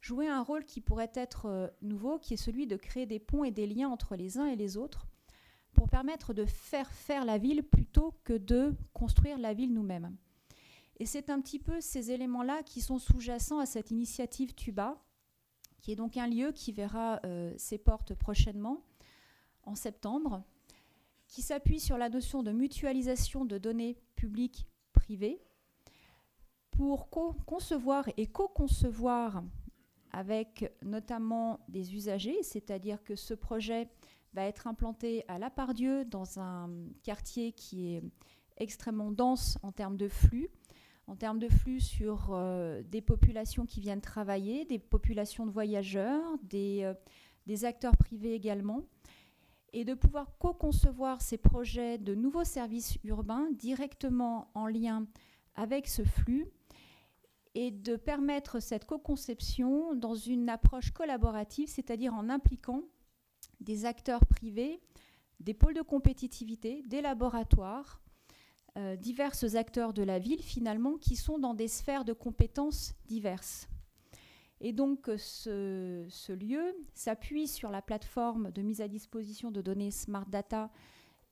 [0.00, 3.42] jouer un rôle qui pourrait être euh, nouveau, qui est celui de créer des ponts
[3.42, 5.08] et des liens entre les uns et les autres
[5.72, 10.16] pour permettre de faire faire la ville plutôt que de construire la ville nous-mêmes.
[11.00, 15.02] Et c'est un petit peu ces éléments-là qui sont sous-jacents à cette initiative Tuba,
[15.80, 18.84] qui est donc un lieu qui verra euh, ses portes prochainement,
[19.64, 20.44] en septembre,
[21.34, 25.42] qui s'appuie sur la notion de mutualisation de données publiques privées
[26.70, 29.42] pour concevoir et co-concevoir
[30.12, 33.88] avec notamment des usagers, c'est-à-dire que ce projet
[34.32, 36.70] va être implanté à La Pardieu dans un
[37.02, 38.04] quartier qui est
[38.58, 40.50] extrêmement dense en termes de flux,
[41.08, 46.38] en termes de flux sur euh, des populations qui viennent travailler, des populations de voyageurs,
[46.44, 46.94] des, euh,
[47.48, 48.84] des acteurs privés également,
[49.74, 55.06] et de pouvoir co-concevoir ces projets de nouveaux services urbains directement en lien
[55.56, 56.46] avec ce flux
[57.56, 62.82] et de permettre cette co-conception dans une approche collaborative, c'est-à-dire en impliquant
[63.60, 64.80] des acteurs privés,
[65.40, 68.00] des pôles de compétitivité, des laboratoires,
[68.76, 73.68] euh, divers acteurs de la ville finalement qui sont dans des sphères de compétences diverses.
[74.66, 80.24] Et donc ce, lieu s'appuie sur la plateforme de mise à disposition de données Smart
[80.24, 80.70] Data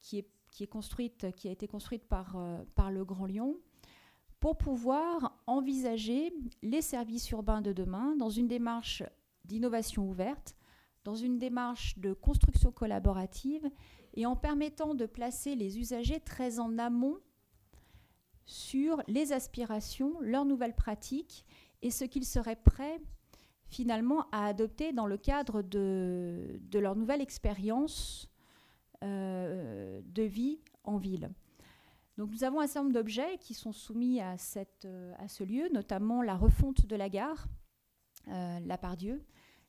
[0.02, 3.56] qui, est, qui, est construite, qui a été construite par, euh, par le Grand Lyon
[4.38, 9.02] pour pouvoir envisager les services urbains de demain dans une démarche
[9.46, 10.54] d'innovation ouverte,
[11.04, 13.66] dans une démarche de construction collaborative
[14.12, 17.16] et en permettant de placer les usagers très en amont
[18.44, 21.46] sur les aspirations, leurs nouvelles pratiques
[21.80, 23.00] et ce qu'ils seraient prêts
[23.72, 28.28] finalement à adopter dans le cadre de, leur nouvelle expérience
[29.02, 31.30] euh, de vie en ville.
[32.18, 35.42] Donc nous avons un certain nombre d'objets qui sont soumis à, cette, euh, à, ce
[35.42, 37.46] lieu, notamment la refonte de la gare,
[38.28, 39.24] euh, la Pardieu,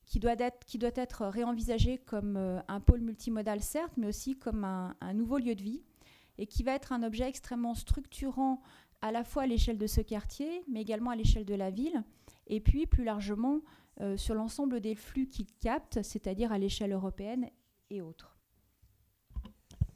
[0.06, 2.36] qui doit, être, qui doit être réenvisagée comme
[2.68, 5.82] un pôle multimodal certes, mais aussi comme un, un nouveau lieu de vie
[6.38, 8.62] et qui va être un objet extrêmement structurant
[9.02, 12.04] à la fois à l'échelle de ce quartier, mais également à l'échelle de la ville,
[12.48, 13.62] et puis plus largement
[14.02, 17.50] euh, sur l'ensemble des flux qu'il capte, c'est-à-dire à, l'échelle européenne
[17.90, 18.38] et autres.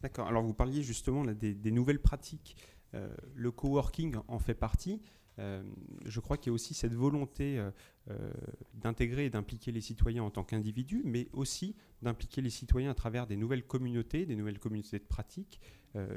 [0.02, 0.28] D'accord.
[0.28, 2.56] Alors vous parliez justement des, nouvelles pratiques.
[2.94, 5.02] Euh, le coworking en fait partie.
[5.40, 5.62] Euh,
[6.06, 7.60] je crois qu'il y a aussi cette volonté
[8.10, 8.32] euh,
[8.74, 13.28] d'intégrer et d'impliquer les citoyens en tant qu'individus, mais aussi d'impliquer les citoyens à travers
[13.28, 15.60] des nouvelles communautés, des nouvelles communautés de pratiques.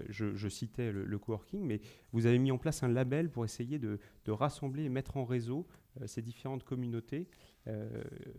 [0.08, 1.80] Je, citais le, coworking, mais
[2.12, 5.66] vous avez mis en place un label pour essayer de, rassembler et mettre en réseau
[6.06, 7.28] ces différentes communautés,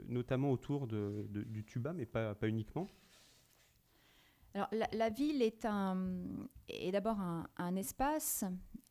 [0.08, 2.88] notamment autour du tuba, mais pas, uniquement.
[4.54, 5.66] Alors, la, ville est,
[6.92, 8.44] d'abord un, espace,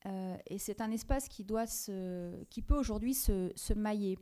[0.07, 4.19] euh, et c'est un espace qui, doit se, qui peut aujourd'hui se, mailler.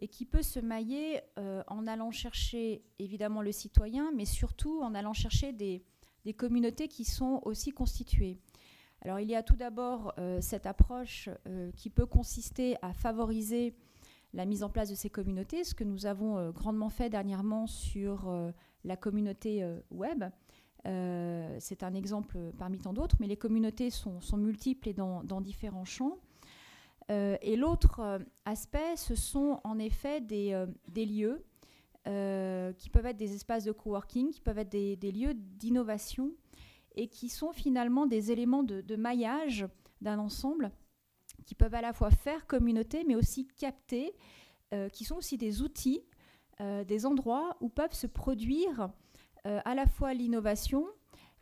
[0.00, 4.94] Et qui peut se mailler euh, en allant chercher évidemment le citoyen, mais surtout en
[4.94, 5.82] allant chercher des,
[6.28, 8.38] des communautés qui sont aussi constituées.
[9.02, 11.28] Alors il y a tout d'abord euh, cette approche
[11.76, 13.74] qui peut consister à favoriser
[14.34, 18.30] la mise en place de ces communautés, ce que nous avons grandement fait dernièrement sur
[18.84, 20.24] la communauté web,
[20.86, 25.84] euh, c'est un exemple parmi tant d'autres, mais les communautés sont, multiples et dans, différents
[25.84, 26.18] champs.
[27.10, 31.44] Euh, et l'autre euh, aspect, ce sont en effet des, lieux
[32.78, 36.32] qui peuvent être des espaces de coworking, qui peuvent être des, lieux d'innovation
[36.96, 39.66] et qui sont finalement des éléments de, maillage
[40.00, 40.70] d'un ensemble
[41.44, 44.14] qui peuvent à la fois faire communauté, mais aussi capter,
[44.92, 46.02] qui sont aussi des outils,
[46.60, 48.90] des endroits où peuvent se produire
[49.46, 50.86] euh, à la fois l'innovation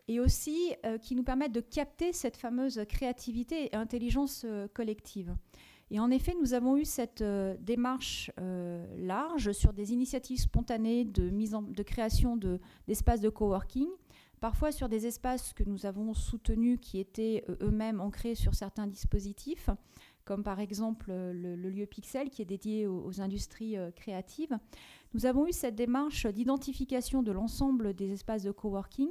[0.07, 5.35] et aussi euh, qui nous permettent de capter cette fameuse créativité et intelligence euh, collective.
[5.91, 7.23] Et en effet, nous avons eu cette
[7.61, 8.31] démarche
[8.99, 12.37] large sur des initiatives spontanées de, création
[12.89, 13.89] d'espaces de, coworking,
[14.41, 19.71] parfois sur des espaces que nous avons soutenus qui étaient eux-mêmes ancrés sur certains dispositifs,
[20.25, 24.59] comme par exemple le, lieu Pixel qui est dédié aux industries créatives.
[25.15, 29.09] Nous avons eu cette démarche d'identification de l'ensemble des espaces de coworking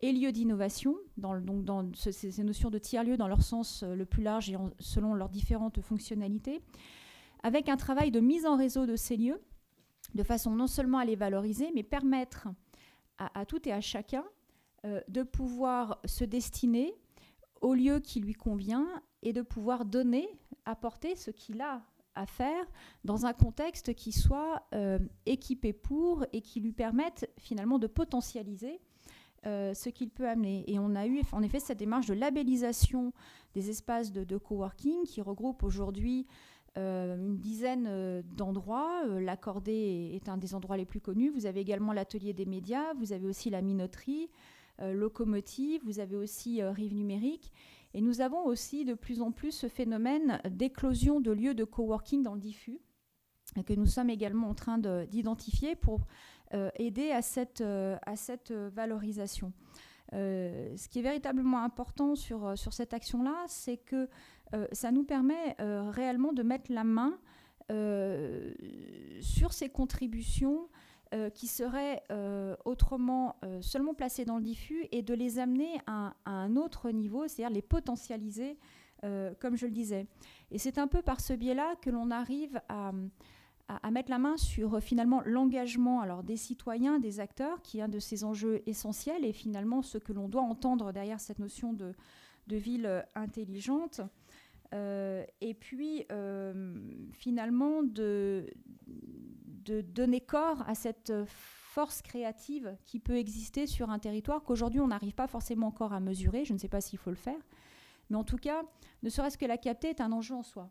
[0.00, 4.06] et lieux d'innovation, dans, donc dans ces, notions de tiers-lieux dans leur sens euh, le
[4.06, 6.60] plus large et selon leurs différentes fonctionnalités,
[7.42, 9.40] avec un travail de mise en réseau de ces lieux,
[10.14, 12.48] de façon non seulement à les valoriser, mais permettre
[13.18, 14.24] à, tout et à chacun
[14.84, 16.94] euh, de pouvoir se destiner
[17.60, 18.86] au lieu qui lui convient
[19.22, 20.28] et de pouvoir donner
[20.64, 21.82] apporter ce qu'il a
[22.14, 22.66] à faire
[23.04, 28.80] dans un contexte qui soit euh, équipé pour et qui lui permette finalement de potentialiser
[29.46, 30.64] euh, ce qu'il peut amener.
[30.66, 33.12] Et on a eu en effet cette démarche de labellisation
[33.54, 36.26] des espaces de, coworking qui regroupe aujourd'hui
[36.76, 39.04] euh, une dizaine d'endroits.
[39.20, 41.30] L'accordé est un des endroits les plus connus.
[41.30, 44.30] Vous avez également l'atelier des médias, vous avez aussi la minoterie,
[44.80, 47.52] locomotive, vous avez aussi Rive numérique.
[47.94, 52.22] Et nous avons aussi de plus en plus ce phénomène d'éclosion de lieux de coworking
[52.22, 52.80] dans le diffus,
[53.66, 56.04] que nous sommes également en train d'identifier pour euh,
[56.76, 59.52] aider à cette, euh, à cette valorisation.
[60.14, 64.08] Euh, ce qui est véritablement important sur, sur cette action-là, c'est que
[64.72, 67.18] ça nous permet réellement de mettre la main
[69.20, 70.70] sur ces contributions
[71.14, 75.80] euh, qui seraient euh, autrement euh, seulement placés dans le diffus et de les amener
[75.86, 78.58] à, un autre niveau, c'est-à-dire les potentialiser,
[79.38, 80.06] comme je le disais.
[80.50, 82.92] Et c'est un peu par ce biais-là que l'on arrive à,
[83.90, 87.98] mettre la main sur finalement l'engagement alors des citoyens, des acteurs, qui est un de
[87.98, 91.94] ces enjeux essentiels et finalement ce que l'on doit entendre derrière cette notion de,
[92.48, 94.00] ville intelligente.
[94.72, 96.06] et puis
[97.12, 98.46] finalement de,
[98.86, 101.12] de donner corps à cette
[101.78, 106.00] force créative qui peut exister sur un territoire qu'aujourd'hui on n'arrive pas forcément encore à
[106.00, 106.44] mesurer.
[106.44, 107.40] Je ne sais pas s'il faut le faire.
[108.10, 108.62] Mais en tout cas,
[109.02, 110.70] ne serait-ce que la capter est un enjeu en soi.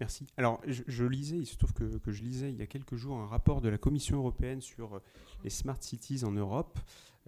[0.00, 0.26] Merci.
[0.36, 3.26] Alors, je, lisais, il se trouve que, je lisais il y a quelques jours un
[3.26, 5.00] rapport de la Commission européenne sur
[5.42, 6.78] les smart cities en Europe.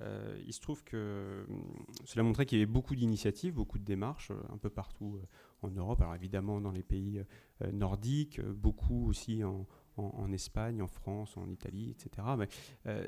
[0.03, 1.63] Euh, il se trouve que hum,
[2.05, 5.27] cela montrait qu'il y avait beaucoup d'initiatives, beaucoup de démarches un peu partout euh,
[5.63, 7.23] en Europe, alors évidemment dans les pays
[7.63, 9.67] euh, nordiques, euh, beaucoup aussi en,
[10.33, 12.27] Espagne, en France, en Italie, etc.
[12.39, 12.49] Mais,
[12.87, 13.07] euh,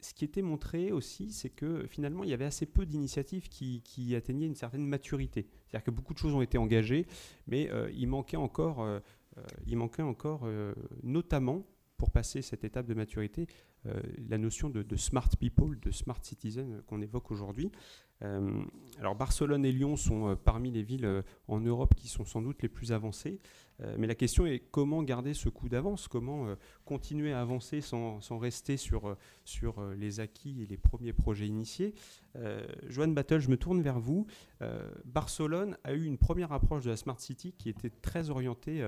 [0.00, 4.14] ce qui était montré aussi, c'est que finalement, il y avait assez peu d'initiatives qui,
[4.14, 5.46] atteignaient une certaine maturité.
[5.66, 7.06] C'est-à-dire que beaucoup de choses ont été engagées,
[7.46, 8.86] mais il manquait encore,
[9.66, 10.46] il manquait encore
[11.02, 13.48] notamment, pour passer cette étape de maturité,
[14.28, 17.72] la notion de, de, smart people, de smart citizen qu'on évoque aujourd'hui.
[18.24, 18.62] Euh,
[18.98, 22.42] alors Barcelone et Lyon sont euh, parmi les villes euh, en Europe qui sont sans
[22.42, 23.40] doute les plus avancées,
[23.96, 26.48] mais la question est comment garder ce coup d'avance, comment
[26.84, 31.94] continuer à avancer sans, rester sur, sur les acquis et les premiers projets initiés?
[32.88, 34.26] Joanne Battle, je me tourne vers vous.
[35.04, 38.84] Barcelone a eu une première approche de la Smart City qui était très orientée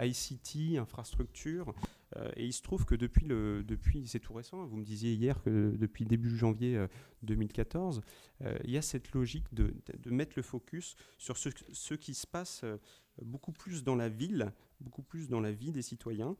[0.00, 1.74] ICT, infrastructure.
[2.16, 5.12] Euh, et il se trouve que depuis, le, depuis c'est tout récent, vous me disiez
[5.12, 6.86] hier que depuis début janvier
[7.22, 11.48] 2014, euh, euh, il y a cette logique de, de mettre le focus sur ce,
[11.72, 12.64] ce, qui se passe
[13.20, 16.36] beaucoup plus dans la ville, beaucoup plus dans la vie des citoyens.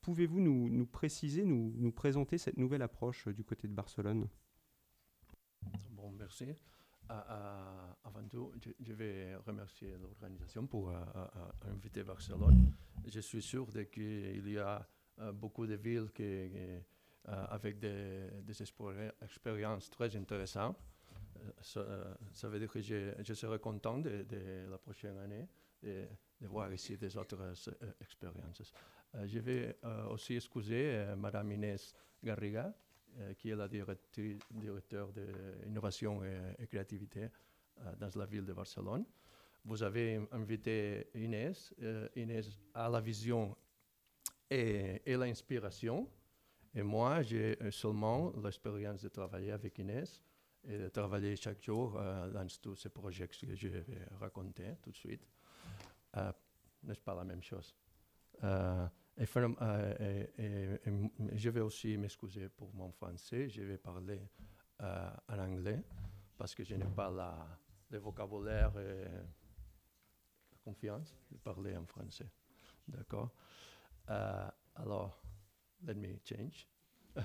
[0.00, 4.28] Pouvez-vous nous, nous, préciser, nous, nous, présenter cette nouvelle approche du côté de Barcelone?
[5.90, 6.46] Bon, merci.
[7.08, 10.92] avant tout, je, vais remercier l'organisation pour
[11.64, 12.72] inviter Barcelone.
[13.06, 14.86] Je suis sûr qu'il y a
[15.18, 16.80] euh, beaucoup de villes qui, euh,
[17.24, 18.62] avec des,
[19.22, 20.76] expériences très intéressantes.
[21.76, 24.24] Euh, ça, veut dire que je, serai content de,
[24.70, 25.48] la prochaine année
[25.82, 26.06] de,
[26.42, 27.38] voir ici des autres
[28.00, 28.74] expériences.
[29.24, 29.76] je vais
[30.10, 32.74] aussi excuser Madame Inès Garriga,
[33.38, 35.26] qui est la directrice de
[35.64, 37.28] l'innovation et, créativité
[37.98, 39.04] dans la ville de Barcelone.
[39.64, 41.72] Vous avez invité Inès.
[42.16, 43.56] Inès a la vision
[44.52, 46.08] et, l'inspiration.
[46.74, 50.22] Et moi, j'ai euh, seulement l'expérience de travailler avec Inès
[50.64, 53.84] et de travailler chaque jour euh, dans tous ces projets que je vais
[54.18, 55.26] raconter tout de suite.
[56.16, 56.32] Euh,
[56.84, 57.74] n'est-ce pas la même chose?
[58.42, 59.26] Et,
[61.34, 63.48] je vais aussi m'excuser pour mon français.
[63.48, 64.20] Je vais parler
[64.80, 65.82] en anglais
[66.36, 67.46] parce que je n'ai pas la,
[67.90, 72.30] le vocabulaire et la confiance de parler en français.
[72.88, 73.30] D'accord?
[74.74, 75.21] Alors,
[75.86, 76.66] let me change.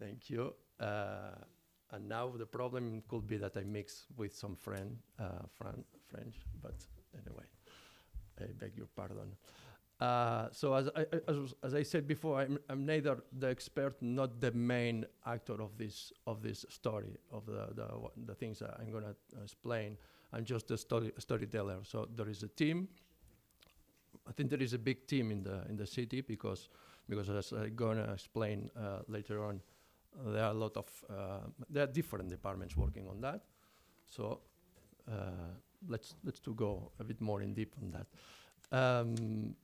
[0.00, 0.54] Thank you.
[0.80, 1.34] Uh,
[1.90, 6.36] and now the problem could be that I mix with some friend, uh, Fran French,
[6.62, 6.74] but
[7.14, 7.44] anyway,
[8.40, 9.34] I beg your pardon.
[10.00, 14.40] Uh, so as I, as, as, I said before, I'm, I'm, neither the expert, not
[14.40, 17.88] the main actor of this of this story of the the,
[18.26, 19.96] the things I'm going to explain.
[20.32, 21.78] I'm just a story storyteller.
[21.82, 22.88] So there is a team
[24.28, 26.68] I think there is a big team in the in the city because
[27.08, 29.60] because as I'm gonna explain uh, later on,
[30.26, 33.40] there are a lot of uh, there are different departments working on that.
[34.06, 34.40] So
[35.10, 35.54] uh,
[35.88, 38.06] let's let's to go a bit more in deep on that.
[38.70, 39.54] Um,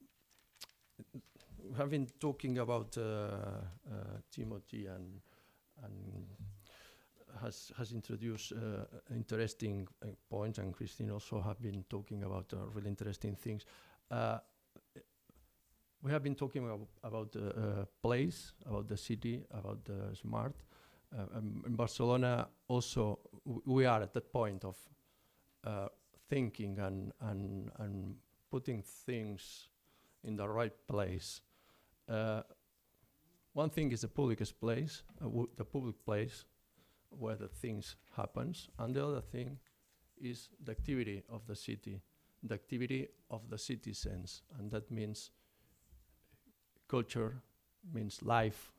[1.77, 3.63] have been talking about uh,
[4.31, 5.21] Timothy and
[5.83, 6.27] and
[7.43, 8.85] has has introduced uh,
[9.15, 13.65] interesting uh, points, and Christine also have been talking about uh, really interesting things.
[16.03, 20.55] We have been talking about, about the uh, place, about the city, about the smart.
[21.17, 23.21] Uh, in Barcelona, also,
[23.65, 24.77] we are at that point of
[25.65, 25.89] uh,
[26.29, 28.17] thinking and, and, and
[28.51, 29.69] putting things
[30.25, 31.41] in the right place.
[32.09, 32.43] Uh,
[33.55, 36.45] one thing is the public place, uh, the public place
[37.09, 39.59] where the things happens, and the other thing
[40.21, 42.01] is the activity of the city,
[42.45, 45.31] the activity of the citizens, and that means
[46.89, 47.43] culture,
[47.93, 48.73] means life,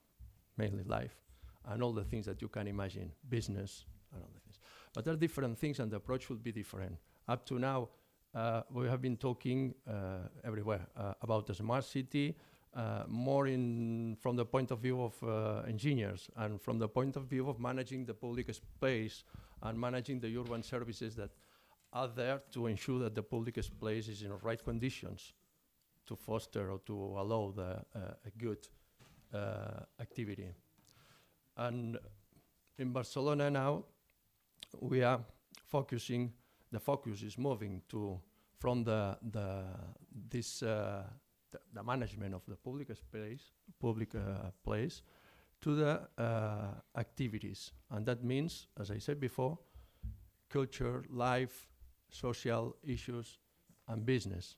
[0.58, 1.16] mainly life,
[1.66, 4.60] and all the things that you can imagine, business and all the things.
[4.94, 6.98] But there are different things, and the approach will be different.
[7.28, 7.90] Up to now,
[8.34, 12.36] uh, we have been talking uh, everywhere uh, about the smart city,
[12.76, 17.16] uh, more in from the point of view of uh, engineers and from the point
[17.16, 19.24] of view of managing the public space
[19.62, 21.30] and managing the urban services that
[21.96, 25.34] are there to ensure that the public space is in the right conditions
[26.06, 28.68] to foster or to allow the uh, a good
[29.34, 30.50] uh, activity.
[31.56, 31.98] And
[32.78, 33.86] in Barcelona now,
[34.82, 35.22] we are
[35.66, 36.34] focusing.
[36.72, 38.20] The focus is moving to
[38.60, 39.64] from the the
[40.30, 41.04] this uh,
[41.52, 45.02] the, the management of the public space, public uh, place,
[45.62, 49.58] to the uh, activities, and that means, as I said before,
[50.50, 51.68] culture, life,
[52.10, 53.40] social issues,
[53.88, 54.58] and business,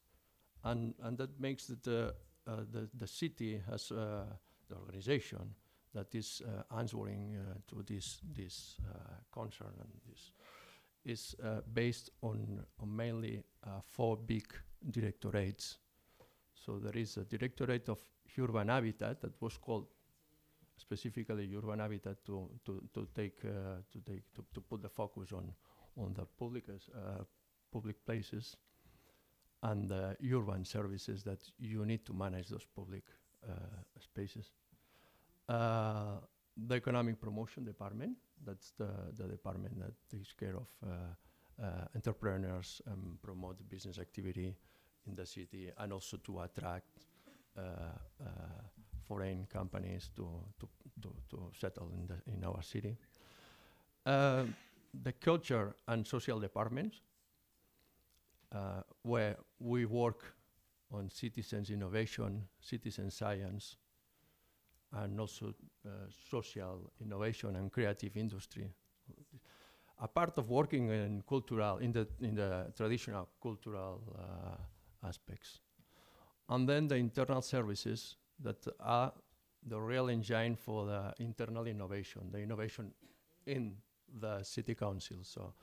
[0.63, 2.13] and and that makes that the
[2.47, 4.25] uh, the the city has uh,
[4.69, 5.53] the organization
[5.93, 10.31] that is uh, answering uh, to this this uh, concern and this
[11.05, 14.45] is uh, based on, on mainly uh, four big
[14.91, 15.77] directorates.
[16.53, 17.99] So there is a directorate of
[18.37, 19.87] urban habitat that was called
[20.75, 25.31] specifically urban habitat to, to, to take uh, to take to, to put the focus
[25.31, 25.51] on
[25.97, 27.23] on the public uh,
[27.71, 28.55] public places
[29.63, 33.03] and the urban services that you need to manage those public
[33.47, 33.53] uh,
[33.99, 34.51] spaces.
[35.49, 36.19] Uh,
[36.67, 40.89] the economic promotion department that's the, the department that takes care of uh,
[41.63, 44.55] uh, entrepreneurs and promote business activity
[45.07, 47.05] in the city and also to attract
[47.57, 47.61] uh,
[48.21, 48.27] uh,
[49.07, 50.27] foreign companies to,
[50.59, 50.67] to,
[51.01, 52.97] to, to settle in, the, in our city.
[54.05, 57.01] The culture and social departments,
[58.53, 60.23] uh, where we work
[60.91, 63.77] on citizens innovation, citizen science,
[64.93, 65.53] and also
[65.85, 65.89] uh,
[66.31, 68.69] social innovation and creative industry.
[69.99, 75.59] A part of working in cultural, in the, in the traditional cultural uh, aspects.
[76.49, 79.11] And then the internal services that are
[79.65, 82.93] the real engine for the internal innovation, the innovation
[83.45, 83.75] in
[84.19, 85.17] the city council.
[85.23, 85.53] So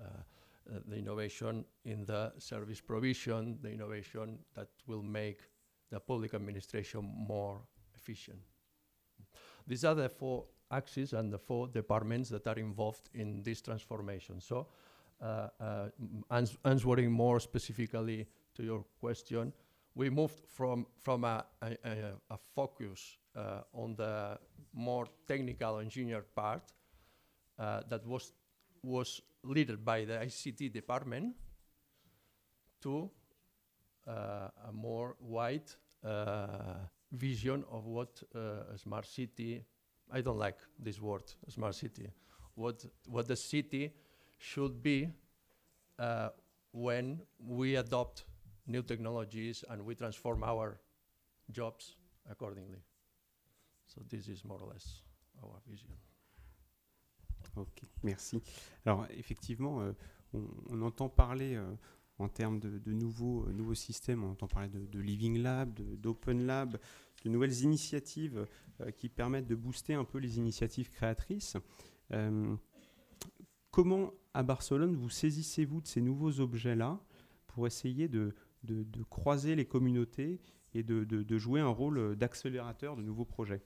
[0.00, 0.04] uh,
[0.86, 5.40] the innovation in the service provision, the innovation that will make
[5.90, 7.60] the public administration more
[7.94, 8.38] efficient.
[9.66, 14.40] These are the four axes and the four departments that are involved in this transformation.
[14.40, 14.66] So,
[15.20, 15.88] uh, uh,
[16.30, 19.52] ans- answering more specifically to your question,
[19.94, 24.38] we moved from from a, a, a, a focus uh, on the
[24.72, 26.62] more technical engineer part
[27.58, 28.32] uh, that was
[28.82, 31.34] was led by the ICT department
[32.80, 33.10] to
[34.06, 35.70] uh, a more wide
[36.04, 36.46] uh,
[37.12, 39.64] vision of what uh, a smart city.
[40.10, 42.10] I don't like this word, smart city.
[42.54, 43.94] What what the city
[44.38, 45.08] should be
[45.98, 46.30] uh,
[46.72, 48.24] when we adopt
[48.66, 50.80] new technologies and we transform our
[51.50, 51.96] jobs
[52.30, 52.82] accordingly.
[53.86, 55.02] So this is more or less
[55.42, 55.88] our vision.
[57.58, 58.40] Ok, merci.
[58.86, 59.92] Alors effectivement, euh,
[60.70, 61.74] on, entend parler euh,
[62.18, 66.78] en termes de, nouveaux, euh, nouveaux systèmes, on entend parler de, Living Lab, d'Open Lab,
[67.24, 68.46] de nouvelles initiatives
[68.96, 71.56] qui permettent de booster un peu les initiatives créatrices.
[73.72, 77.00] Comment à Barcelone vous saisissez-vous de ces nouveaux objets-là
[77.48, 80.40] pour essayer de, de- croiser les communautés
[80.74, 83.62] et de, jouer un rôle d'accélérateur de nouveaux projets?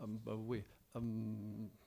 [0.00, 0.64] Um, but we,
[0.94, 1.83] um, I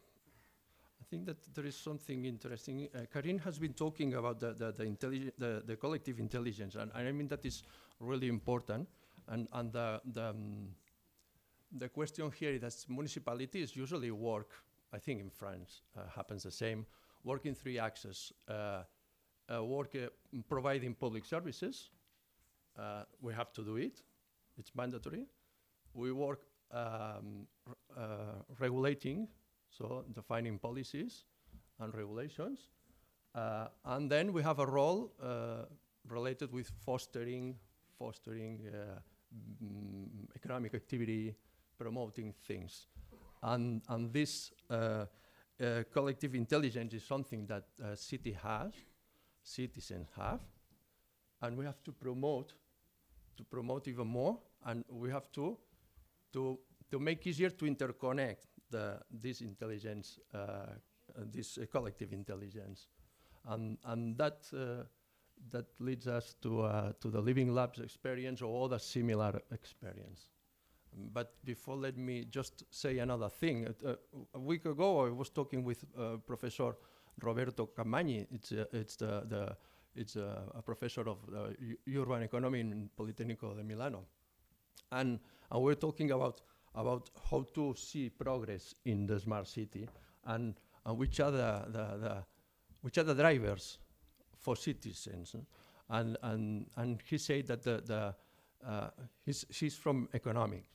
[1.09, 2.89] think that there is something interesting.
[2.93, 7.11] Uh, Karin has been talking about the the the, the, the collective intelligence, and I
[7.11, 7.63] mean that is
[7.99, 8.87] really important.
[9.27, 10.75] And and the the um,
[11.71, 14.51] the question here is that municipalities usually work.
[14.93, 16.85] I think in France uh, happens the same.
[17.23, 18.33] Work in three axes.
[18.47, 18.83] Uh,
[19.49, 20.07] uh, work uh,
[20.49, 21.89] providing public services.
[22.77, 24.01] Uh, we have to do it.
[24.57, 25.25] It's mandatory.
[25.93, 26.41] We work
[26.71, 27.47] um,
[28.59, 29.27] regulating
[29.69, 31.23] so defining policies
[31.79, 32.69] and regulations.
[33.35, 35.65] Uh, and then we have a role uh,
[36.07, 37.55] related with fostering,
[37.97, 38.99] fostering uh,
[39.63, 41.35] mm, economic activity,
[41.77, 42.87] promoting things.
[43.43, 45.05] And, and this uh,
[45.61, 48.73] uh, collective intelligence is something that uh, city has,
[49.43, 50.41] citizens have,
[51.41, 52.53] and we have to promote,
[53.37, 55.57] to promote even more, and we have to,
[56.33, 56.57] to,
[56.89, 60.67] to make easier to interconnect the, this intelligence, uh, uh,
[61.31, 62.87] this uh, collective intelligence.
[63.45, 64.43] And, and that,
[65.51, 70.29] that leads us to, to the Living Labs experience or other similar experience.
[71.13, 73.73] But before, let me just say another thing.
[74.33, 75.85] A week ago, I was talking with
[76.25, 76.75] Professor
[77.21, 78.27] Roberto Camagni.
[78.31, 79.55] It's, it's, the, the,
[79.95, 81.49] it's uh, a professor of uh,
[81.95, 84.05] urban economy in Politecnico di Milano.
[84.91, 85.19] And,
[85.51, 86.41] and we're talking about,
[86.77, 89.87] about how to see progress in the smart city
[90.25, 90.53] and,
[90.85, 92.23] and which, are the, the, the,
[92.81, 93.79] which are the drivers
[94.37, 95.35] for citizens.
[95.89, 98.15] And, and, and he said that the, the,
[98.67, 98.89] uh,
[99.25, 100.67] he's, he's from economics.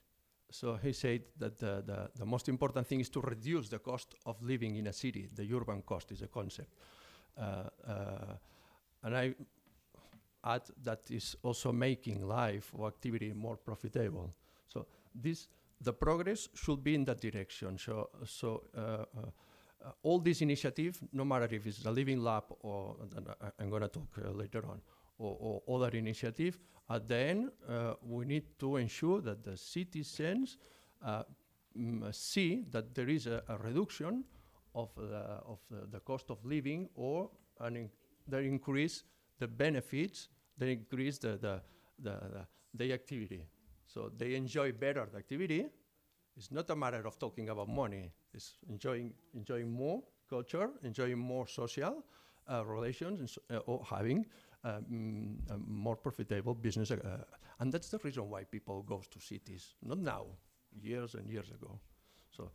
[0.51, 4.15] So he said that the, the, the most important thing is to reduce the cost
[4.27, 5.29] of living in a city.
[5.35, 6.69] The urban cost is a concept.
[7.39, 8.37] Uh, uh,
[9.05, 9.35] and I
[10.45, 14.35] add that is also making life or activity more profitable.
[14.69, 15.49] So this,
[15.83, 17.79] the progress should be in that direction.
[17.79, 19.05] So, so uh, uh,
[19.85, 22.97] uh, all these initiatives, no matter if it's a living lab or
[23.41, 24.81] I- I'm going to talk uh, later on,
[25.19, 26.59] or, or other initiative,
[26.91, 30.57] at the end, uh, we need to ensure that the citizens
[31.05, 31.23] uh,
[31.79, 34.25] mm, see that there is a, a reduction
[34.75, 37.31] of, the, of the, the cost of living or
[37.61, 37.91] an in,
[38.27, 39.05] they increase
[39.39, 41.61] the benefits, they increase the, the,
[41.99, 43.45] the, the, the activity.
[43.93, 45.67] So they enjoy better the activity.
[46.37, 48.11] It's not a matter of talking about money.
[48.33, 52.05] It's enjoying, enjoying more culture, enjoying more social
[52.51, 54.25] uh, relations, and uh, or having
[54.65, 56.91] um, more profitable business.
[56.91, 57.25] Uh,
[57.61, 59.75] and that's the reason why people go to cities.
[59.83, 60.25] Not now,
[60.81, 61.79] years and years ago.
[62.31, 62.51] So,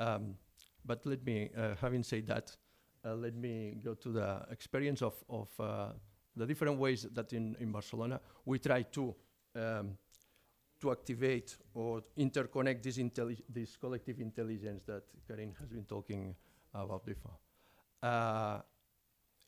[0.00, 0.34] um,
[0.84, 2.56] but let me, uh, having said that,
[3.04, 5.92] uh, let me go to the experience of, of uh,
[6.34, 9.14] the different ways that in, in Barcelona we try to
[9.54, 9.96] um,
[10.80, 12.98] to activate or interconnect this,
[13.48, 16.34] this collective intelligence that Karin has been talking
[16.74, 17.36] about before.
[18.02, 18.60] Uh,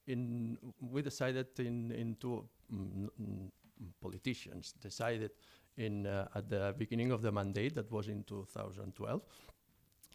[0.06, 3.50] in, we decided in, in two mm, mm,
[4.00, 5.30] politicians decided
[5.76, 9.22] in, uh, at the beginning of the mandate, that was in 2012,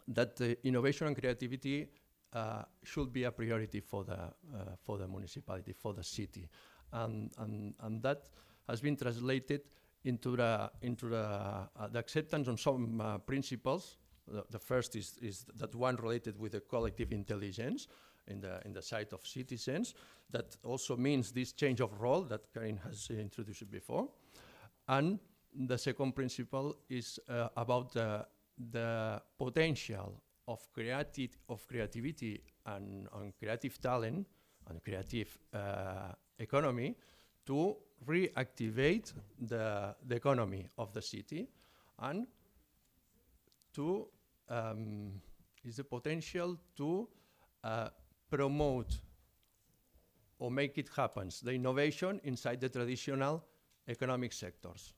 [0.08, 1.88] that uh, innovation and creativity
[2.32, 4.30] uh, should be a priority for the, uh,
[4.84, 6.48] for the municipality, for the city.
[6.92, 8.28] And, and, and that
[8.68, 9.62] has been translated
[10.08, 13.98] into the, into the, uh, the acceptance on some uh, principles.
[14.26, 17.88] The, the first is, is that one related with the collective intelligence
[18.26, 19.94] in the, in the side of citizens.
[20.30, 24.08] That also means this change of role that Karin has introduced before.
[24.88, 25.18] And
[25.54, 28.26] the second principle is uh, about the,
[28.70, 34.26] the potential of, creati- of creativity and, and creative talent
[34.68, 36.94] and creative uh, economy
[37.48, 37.74] to
[38.06, 41.48] reactivate the, the economy of the city
[41.98, 42.26] and
[43.72, 44.06] to
[44.50, 45.12] um,
[45.64, 47.08] is the potential to
[47.64, 47.88] uh,
[48.30, 49.00] promote
[50.38, 53.42] or make it happen the innovation inside the traditional
[53.88, 54.92] economic sectors.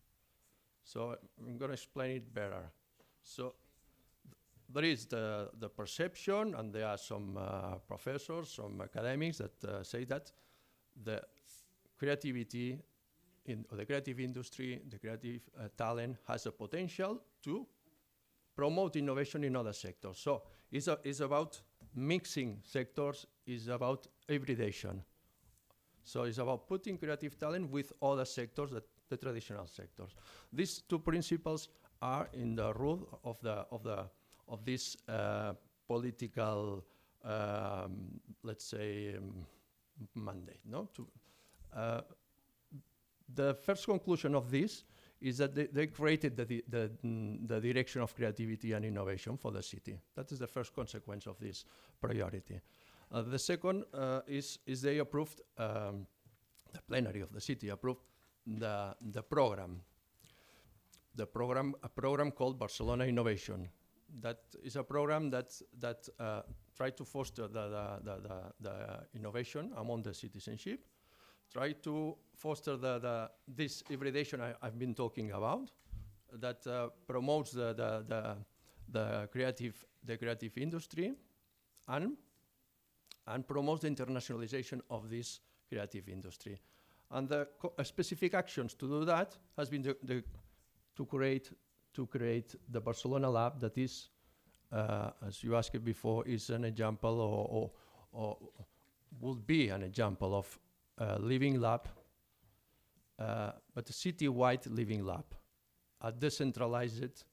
[0.82, 2.72] So I'm going to explain it better.
[3.22, 3.54] So
[4.68, 9.82] there is the, the perception, and there are some uh, professors, some academics that uh,
[9.84, 10.32] say that
[11.04, 11.22] the
[12.00, 12.80] creativity
[13.44, 17.66] in the creative industry, the creative uh, talent has a potential to
[18.56, 20.18] promote innovation in other sectors.
[20.18, 20.42] So
[20.72, 21.60] it's, a, it's about
[21.94, 25.02] mixing sectors, it's about hybridation.
[26.02, 30.10] So it's about putting creative talent with other sectors, that, the traditional sectors.
[30.52, 31.68] These two principles
[32.00, 34.06] are in the root of the of the
[34.48, 35.52] of this uh,
[35.86, 36.82] political,
[37.24, 39.46] um, let's say, um,
[40.14, 40.60] mandate.
[40.64, 41.06] No, to,
[43.34, 44.84] the first conclusion of this
[45.20, 49.52] is that they, they created the, the, mm, the direction of creativity and innovation for
[49.52, 49.98] the city.
[50.16, 51.64] That is the first consequence of this
[52.00, 52.60] priority.
[53.12, 56.06] Uh, the second uh, is, is they approved, um,
[56.72, 58.00] the plenary of the city approved
[58.46, 59.80] the, the program.
[61.14, 63.68] The program, a program called Barcelona Innovation.
[64.20, 66.42] That is a program that, that uh,
[66.74, 70.84] try to foster the, the, the, the, the innovation among the citizenship,
[71.52, 75.70] try to foster the, the, this hybridization I, I've been talking about,
[76.32, 78.36] that uh, promotes the, the, the,
[78.88, 81.12] the creative, the creative industry
[81.88, 82.16] and,
[83.26, 86.60] and promotes the internationalization of this creative industry.
[87.10, 90.22] And the uh, specific actions to do that has been the, the,
[90.96, 91.50] to create
[91.94, 94.10] to create the Barcelona lab that is,
[94.72, 97.70] uh, as you asked before, is an example or, or,
[98.12, 98.36] or
[99.20, 100.58] would be an example of
[101.18, 101.88] living lab,
[103.18, 105.24] uh, but a city-wide living lab,
[106.00, 107.24] a decentralized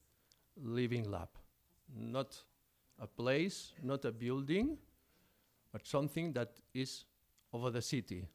[0.56, 1.28] living lab,
[1.94, 2.36] not
[3.00, 4.76] a place, not a building,
[5.72, 7.04] but something that is
[7.52, 8.26] over the city.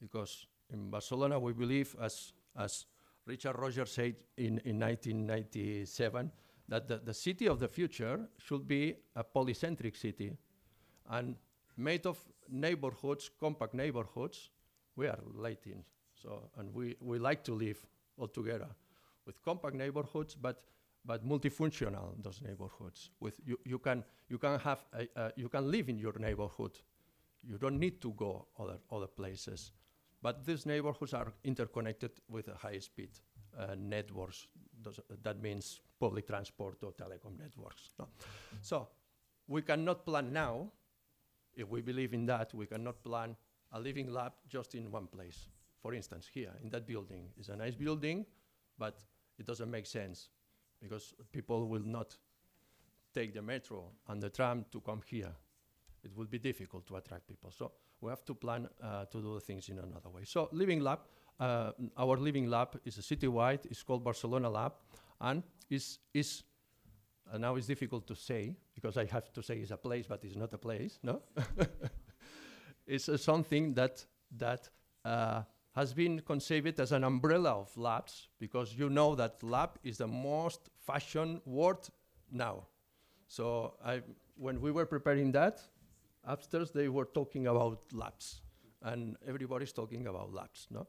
[0.00, 2.86] Because in Barcelona, we believe, as, as
[3.26, 6.30] Richard Rogers said in, in 1997,
[6.68, 10.36] that the, the city of the future should be a polycentric city
[11.08, 11.34] and
[11.76, 12.18] made of
[12.50, 14.50] neighborhoods, compact neighborhoods.
[14.96, 15.84] We are Latin,
[16.14, 17.78] so, and we, we like to live
[18.18, 18.68] all together
[19.26, 20.62] with compact neighborhoods, but
[21.04, 23.10] but multifunctional those neighborhoods.
[23.20, 26.78] With you, you can you can have a, uh, you can live in your neighborhood.
[27.42, 29.72] You don't need to go other other places,
[30.22, 33.10] but these neighborhoods are interconnected with a high speed
[33.58, 34.46] uh, networks.
[34.82, 37.90] Those, that means public transport or telecom networks.
[37.98, 38.08] No?
[38.60, 38.88] So
[39.48, 40.70] we cannot plan now.
[41.54, 43.36] If we believe in that, we cannot plan
[43.72, 45.48] a living lab just in one place.
[45.82, 48.26] For instance, here in that building is a nice building,
[48.78, 48.98] but
[49.38, 50.28] it doesn't make sense
[50.80, 52.16] because people will not
[53.14, 55.32] take the metro and the tram to come here.
[56.02, 57.50] It will be difficult to attract people.
[57.50, 60.24] So we have to plan uh, to do things in another way.
[60.24, 61.00] So Living Lab,
[61.38, 63.66] uh, our Living Lab is a citywide.
[63.66, 64.72] It's called Barcelona Lab,
[65.20, 66.42] and is is
[67.32, 70.24] uh, now it's difficult to say because I have to say it's a place, but
[70.24, 70.98] it's not a place.
[71.02, 71.22] No,
[72.86, 74.04] it's uh, something that
[74.36, 74.68] that
[75.04, 75.42] uh,
[75.74, 80.06] has been conceived as an umbrella of labs because you know that lab is the
[80.06, 81.88] most fashion word
[82.30, 82.66] now.
[83.26, 84.02] So I,
[84.36, 85.60] when we were preparing that,
[86.24, 88.42] upstairs they were talking about labs,
[88.82, 90.66] and everybody's talking about labs.
[90.70, 90.86] No,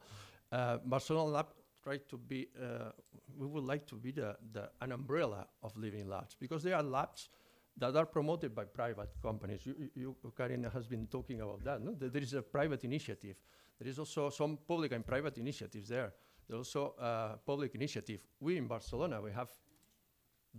[0.51, 1.47] uh, Barcelona Lab
[1.83, 2.47] tried to be.
[2.61, 2.91] Uh,
[3.37, 6.83] we would like to be the, the an umbrella of living labs because there are
[6.83, 7.29] labs
[7.77, 9.65] that are promoted by private companies.
[9.65, 11.81] You, you, Karin has been talking about that.
[11.81, 11.95] No?
[11.97, 13.37] There is a private initiative
[13.81, 16.13] there is also some public and private initiatives there.
[16.47, 18.21] There's also uh, public initiative.
[18.39, 19.49] We in Barcelona, we have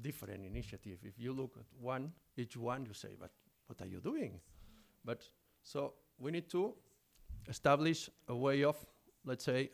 [0.00, 0.98] different initiative.
[1.04, 3.30] If you look at one, each one, you say, but
[3.68, 4.40] what are you doing?
[5.04, 5.22] But
[5.62, 6.74] so we need to
[7.48, 8.84] establish a way of,
[9.24, 9.70] let's say,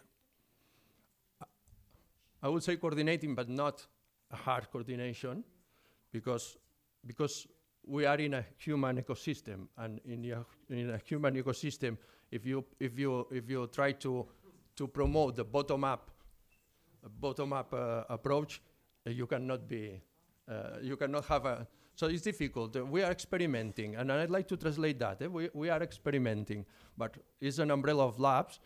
[2.42, 3.86] I would say coordinating, but not
[4.30, 5.44] a hard coordination,
[6.12, 6.56] because
[7.06, 7.46] because
[7.86, 11.96] we are in a human ecosystem, and in a, in a human ecosystem,
[12.30, 14.26] if you if you if you try to
[14.76, 16.10] to promote the bottom up
[17.20, 18.60] bottom up uh, approach,
[19.06, 20.00] uh, you cannot be
[20.48, 21.66] uh, you cannot have a
[21.98, 22.76] so it's difficult.
[22.76, 25.20] We are experimenting, and I'd like to translate that.
[25.20, 25.26] Eh?
[25.26, 26.64] We, we are experimenting,
[26.96, 28.60] but it's an umbrella of labs,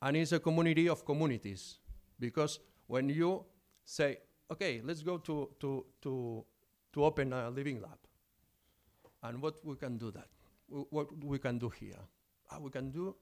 [0.00, 1.78] and it's a community of communities.
[2.18, 3.44] Because when you
[3.84, 4.18] say,
[4.50, 6.44] okay, let's go to, to, to,
[6.92, 7.98] to open a living lab,
[9.22, 10.28] and what we can do that,
[10.68, 12.02] w what we can do here,
[12.50, 13.14] uh, we can do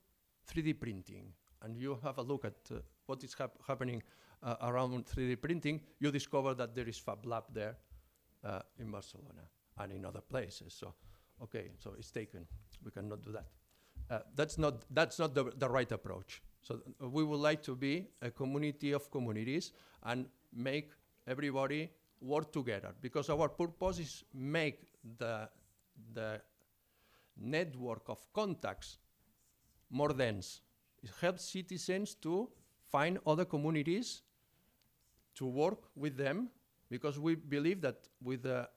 [0.49, 1.33] 3D printing,
[1.63, 4.03] and you have a look at uh, what is hap happening
[4.43, 7.77] uh, around 3D printing, you discover that there is Fab Lab there
[8.45, 9.45] uh, in Barcelona
[9.79, 10.75] and in other places.
[10.79, 10.95] So,
[11.43, 12.47] okay, so it's taken.
[12.85, 13.47] We cannot do that.
[14.11, 16.43] Uh, that's not that's not the, the right approach.
[16.63, 20.91] So uh, we would like to be a community of communities and make
[21.27, 21.91] everybody
[22.21, 25.49] work together because our purpose is make the
[26.13, 26.41] the
[27.37, 28.99] network of contacts
[29.91, 30.61] more dense.
[31.03, 32.51] It helps citizens to
[32.91, 34.23] find other communities
[35.37, 36.51] to work with them
[36.91, 38.69] because we believe that with the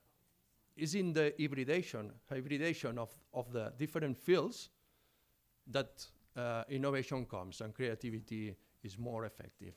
[0.76, 4.70] is in the hybridation hybridation of, of the different fields
[5.66, 6.06] that
[6.36, 9.74] uh, innovation comes and creativity is more effective.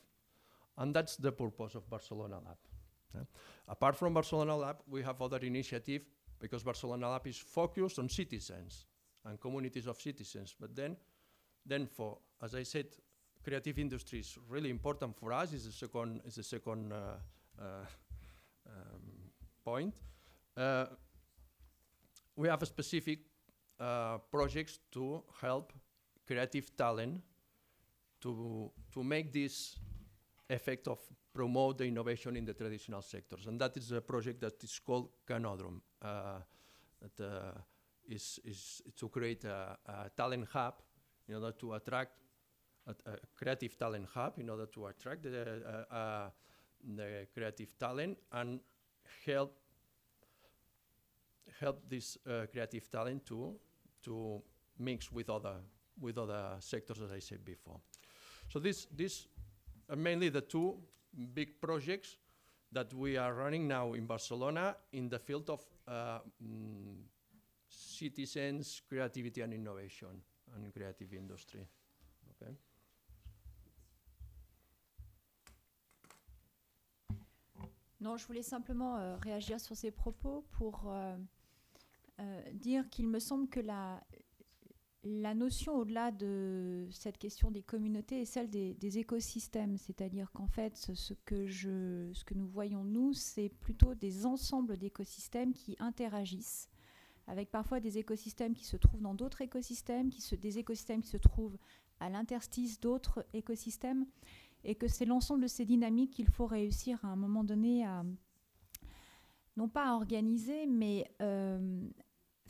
[0.76, 2.56] And that's the purpose of Barcelona Lab.
[3.14, 3.22] Yeah.
[3.68, 6.02] Apart from Barcelona Lab, we have other initiative
[6.38, 8.86] because Barcelona Lab is focused on citizens
[9.24, 10.54] and communities of citizens.
[10.58, 10.96] But then
[11.68, 12.86] then for, as I said,
[13.44, 16.96] creative industry is really important for us, is the second, is the second uh,
[17.60, 17.64] uh,
[18.66, 19.02] um,
[19.64, 19.94] point.
[20.56, 20.86] Uh,
[22.36, 23.20] we have specific
[23.78, 25.72] uh, projects to help
[26.28, 27.22] creative talent
[28.20, 29.78] to, to make this
[30.50, 30.98] effect of
[31.32, 33.46] promote the innovation in the traditional sectors.
[33.46, 35.80] And that is a project that is called Canodrum.
[36.02, 36.40] Uh,
[37.00, 37.58] that uh,
[38.08, 40.74] is, is to create a, a talent hub
[41.28, 42.12] in order to attract
[42.86, 46.30] a, a creative talent hub, in order to attract the, uh, uh,
[46.96, 48.60] the creative talent and
[49.26, 49.54] help
[51.60, 53.54] help this uh, creative talent to
[54.02, 54.42] to
[54.78, 55.56] mix with other
[56.00, 57.80] with other sectors as I said before.
[58.48, 59.28] So this these
[59.88, 60.76] are mainly the two
[61.34, 62.16] big projects
[62.72, 66.96] that we are running now in Barcelona in the field of uh, mm,
[67.68, 70.22] citizens, creativity and innovation
[70.54, 71.66] and creative industry.
[72.30, 72.52] Okay.
[78.00, 81.16] Non, je voulais simplement euh, réagir sur ces propos pour euh,
[82.20, 84.00] euh, dire qu'il me semble que la,
[85.08, 89.76] la notion au-delà de cette question des communautés est celle des, écosystèmes.
[89.76, 96.68] C'est-à-dire qu'en fait, ce, que nous voyons, nous, c'est plutôt des ensembles d'écosystèmes qui interagissent,
[97.26, 101.58] avec parfois des écosystèmes qui se trouvent dans d'autres écosystèmes, des écosystèmes qui se trouvent
[102.00, 104.06] à l'interstice d'autres écosystèmes
[104.64, 108.04] et que c'est l'ensemble de ces dynamiques qu'il faut réussir à un moment donné à,
[109.56, 111.80] non pas à organiser, mais euh,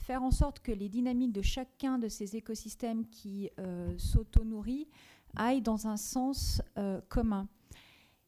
[0.09, 4.87] faire en sorte que les dynamiques de chacun de ces écosystèmes qui euh, s'auto-nourrit
[5.35, 7.47] aillent dans un sens euh, commun.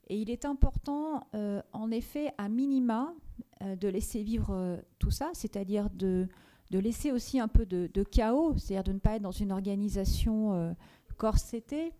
[0.08, 3.16] Et il est important, euh, en effet, à minima,
[3.64, 6.28] euh, de laisser vivre tout ça, c'est-à-dire de,
[6.70, 10.76] de laisser aussi un peu de, chaos, c'est-à-dire de ne pas être dans une organisation
[11.18, 11.94] corsetée,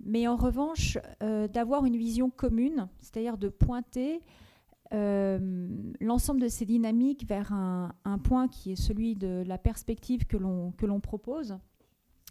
[0.00, 4.22] mais en revanche, d'avoir une vision commune, c'est-à-dire de pointer
[4.92, 11.00] l'ensemble de ces dynamiques vers un, point qui est celui de la perspective que l'on
[11.00, 11.58] propose,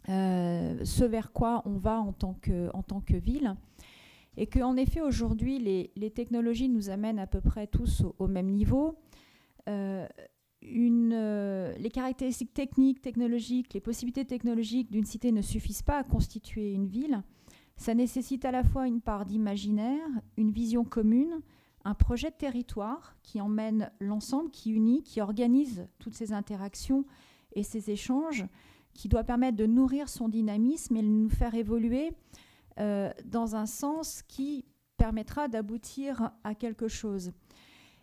[0.07, 3.55] euh, ce vers quoi on va en tant que, en tant que ville.
[4.38, 8.47] Et qu'en effet, aujourd'hui, les, les technologies nous amènent à peu près tous au, même
[8.47, 8.95] niveau.
[9.68, 10.07] Euh,
[10.62, 16.03] une, euh, les caractéristiques techniques, technologiques, les possibilités technologiques d'une cité ne suffisent pas à
[16.03, 17.22] constituer une ville.
[17.76, 20.07] Ça nécessite à la fois une part d'imaginaire,
[20.38, 21.41] une vision commune,
[21.86, 27.06] un projet de territoire qui emmène l'ensemble, qui unit, qui organise toutes ces interactions
[27.54, 28.46] et ces échanges,
[28.94, 32.12] qui doit permettre de nourrir son dynamisme et de nous faire évoluer
[32.80, 34.66] euh, dans un sens qui
[34.98, 37.32] permettra d'aboutir à quelque chose.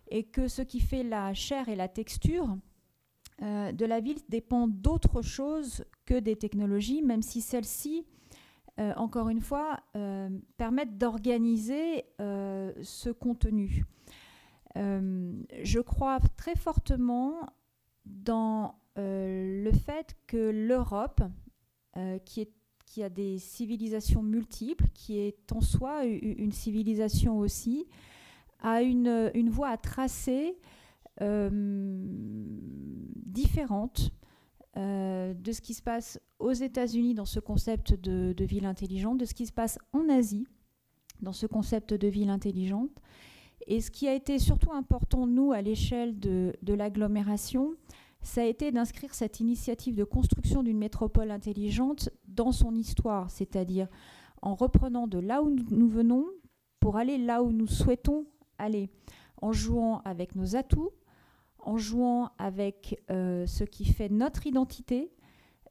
[0.09, 2.57] Et que ce qui fait la chair et la texture
[3.43, 8.07] euh, de la ville dépend d'autre chose que des technologies, même si celles-ci
[8.79, 13.85] euh, encore une fois, euh, permettent d'organiser euh, ce contenu.
[14.75, 17.49] Je crois très fortement
[18.05, 21.23] dans le fait que l'Europe,
[22.27, 22.47] qui,
[23.03, 27.87] a des civilisations multiples, qui est en soi une civilisation aussi,
[28.61, 30.59] a une, voie à tracer
[33.25, 34.11] différente
[34.77, 39.25] euh, de ce qui se passe aux États-Unis dans ce concept de, ville intelligente, de
[39.25, 40.47] ce qui se passe en Asie
[41.23, 42.91] dans ce concept de ville intelligente.
[43.67, 47.75] Et ce qui a été surtout important, nous, à l'échelle de, de l'agglomération,
[48.21, 53.89] ça a été d'inscrire cette initiative de construction d'une métropole intelligente dans son histoire, c'est-à-dire
[54.43, 56.27] en reprenant de là où nous venons
[56.81, 58.27] pour aller là où nous souhaitons
[58.59, 58.91] aller,
[59.41, 60.93] en jouant avec nos atouts,
[61.67, 65.11] en jouant avec euh, ce qui fait notre identité,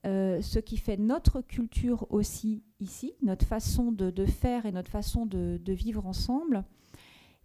[0.06, 5.26] euh, ce qui fait notre culture aussi ici, notre façon de, faire et notre façon
[5.26, 6.66] de, vivre ensemble,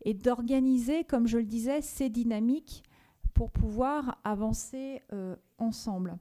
[0.05, 2.83] et d'organiser, comme je le disais, ces dynamiques
[3.35, 6.19] pour pouvoir avancer euh, ensemble.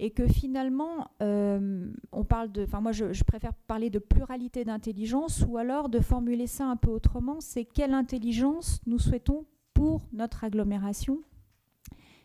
[0.00, 5.44] Et que finalement, on parle de, enfin moi je, je préfère parler de pluralité d'intelligence
[5.48, 9.44] ou alors de formuler ça un peu autrement, c'est quelle intelligence nous souhaitons
[9.74, 11.20] pour notre agglomération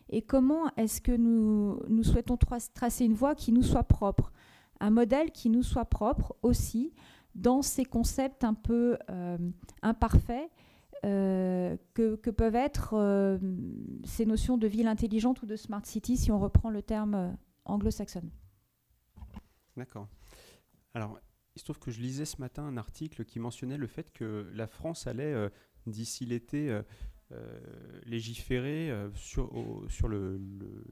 [0.08, 4.32] et comment est-ce que nous, nous souhaitons tra- tracer une voie qui nous soit propre,
[4.80, 6.92] un modèle qui nous soit propre aussi
[7.34, 9.38] dans ces concepts un peu euh,
[9.82, 10.50] imparfaits
[11.04, 13.38] euh, que, peuvent être euh,
[14.04, 18.30] ces notions de ville intelligente ou de smart city si on reprend le terme anglo-saxonne.
[19.76, 20.08] D'accord.
[20.94, 21.18] Alors,
[21.56, 24.48] il se trouve que je lisais ce matin un article qui mentionnait le fait que
[24.54, 25.50] la France allait,
[25.86, 26.80] d'ici l'été,
[28.06, 29.50] légiférer euh, sur,
[29.88, 30.40] sur le-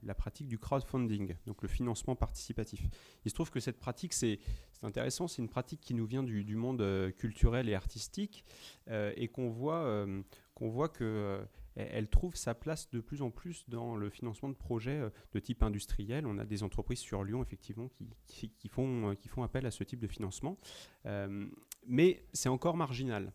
[0.02, 2.86] la pratique du crowdfunding, donc le financement participatif.
[3.24, 4.38] Il se trouve que cette pratique, c'est
[4.82, 8.44] intéressant, c'est une pratique qui nous vient du, du monde euh, culturel et artistique
[8.88, 10.22] euh, et qu'on voit, euh,
[10.54, 14.48] qu'on voit que euh, elle trouve sa place de plus en plus dans le financement
[14.48, 16.26] de projets euh, de type industriel.
[16.26, 17.88] On a des entreprises sur Lyon, effectivement,
[18.26, 20.58] qui, qui- font, euh, qui font appel à ce type de financement.
[21.06, 21.46] Euh,
[21.86, 23.32] mais c'est encore marginal.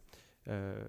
[0.50, 0.82] Euh,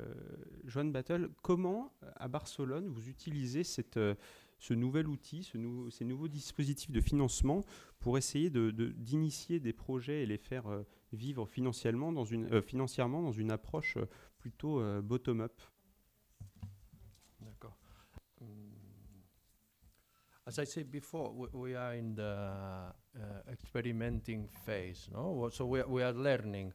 [0.65, 3.63] Joanne Battle, comment, euh, à Barcelone, vous utilisez
[3.97, 4.15] euh,
[4.59, 5.59] ce nouvel outil, ce
[5.91, 7.65] ces nouveaux dispositifs de financement
[7.99, 10.65] pour essayer d'initier des projets et les faire
[11.13, 13.99] vivre financièrement dans une, approche
[14.39, 15.61] plutôt bottom-up?
[17.41, 17.77] D'accord.
[18.41, 18.47] Hum,
[20.47, 25.11] as I said before, we, are in the uh, experimenting phase,
[25.51, 26.73] So we are, learning,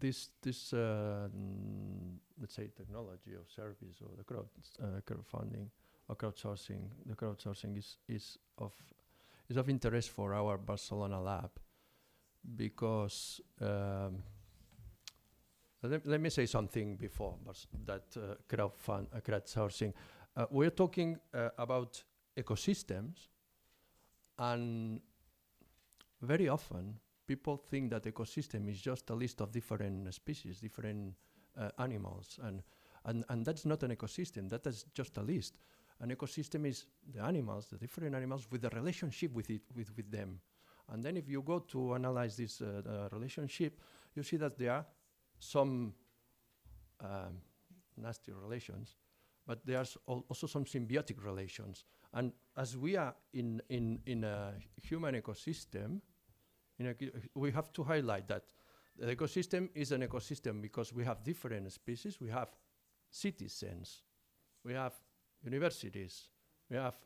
[0.00, 4.48] this this uh, mm, let's say technology or service or the crowd
[4.82, 5.68] uh, crowdfunding
[6.08, 8.72] or crowdsourcing, the crowdsourcing is is of
[9.48, 11.50] is of interest for our Barcelona lab
[12.56, 13.40] because.
[13.60, 14.22] Um,
[15.82, 17.36] let, let me say something before
[17.86, 19.94] that uh, crowdfund, uh, crowdsourcing.
[20.36, 22.02] Uh, we're talking uh, about
[22.36, 23.28] ecosystems,
[24.38, 25.00] and
[26.20, 26.96] very often
[27.30, 31.14] people think that ecosystem is just a list of different species, different
[31.56, 32.60] uh, animals, and,
[33.04, 34.48] and and that's not an ecosystem.
[34.48, 35.54] That is just a list.
[36.00, 40.10] An ecosystem is the animals, the different animals, with the relationship with it, with with
[40.10, 40.40] them.
[40.88, 43.80] And then if you go to analyze this uh, uh, relationship,
[44.16, 44.86] you see that there are
[45.38, 45.94] some
[47.00, 47.38] um,
[47.96, 48.96] nasty relations,
[49.46, 51.84] but there's al- also some symbiotic relations.
[52.12, 56.00] And as we are in, in, in a human ecosystem,
[57.34, 58.44] we have to highlight that
[58.96, 62.20] the ecosystem is an ecosystem because we have different species.
[62.20, 62.48] We have
[63.10, 64.02] citizens,
[64.64, 64.94] we have
[65.42, 66.28] universities,
[66.68, 66.96] we have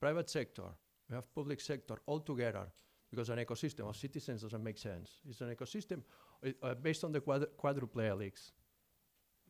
[0.00, 0.64] private sector,
[1.08, 2.66] we have public sector all together
[3.10, 5.20] because an ecosystem of citizens doesn't make sense.
[5.28, 6.02] It's an ecosystem
[6.44, 8.52] uh, uh, based on the quad- quadruple helix.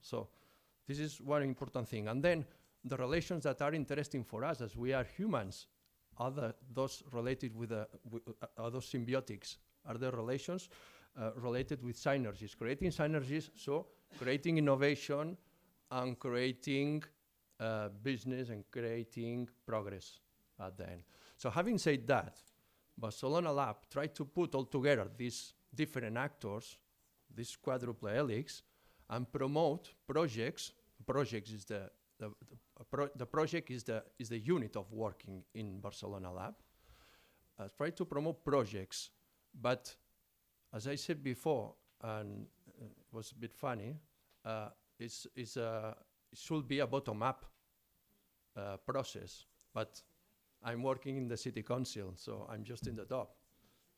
[0.00, 0.28] So
[0.86, 2.08] this is one important thing.
[2.08, 2.44] And then
[2.84, 5.66] the relations that are interesting for us as we are humans
[6.30, 9.56] the, those related with, the, wi- uh, are symbiotics,
[9.86, 10.68] are the relations
[11.20, 13.86] uh, related with synergies, creating synergies, so
[14.18, 15.36] creating innovation
[15.90, 17.02] and creating
[17.60, 20.20] uh, business and creating progress
[20.60, 21.02] at the end.
[21.36, 22.36] So having said that,
[22.96, 26.78] Barcelona Lab tried to put all together these different actors,
[27.34, 28.62] this quadruple helix,
[29.10, 30.72] and promote projects.
[31.04, 32.30] Projects is the the,
[32.78, 36.54] the, pro- the project is the is the unit of working in Barcelona Lab.
[37.58, 39.10] Uh, try to promote projects,
[39.60, 39.94] but
[40.72, 43.96] as I said before, and uh, it was a bit funny,
[44.44, 45.94] uh, it's, it's a,
[46.32, 47.46] it should be a bottom-up
[48.56, 50.02] uh, process, but
[50.64, 53.36] I'm working in the city council, so I'm just in the top.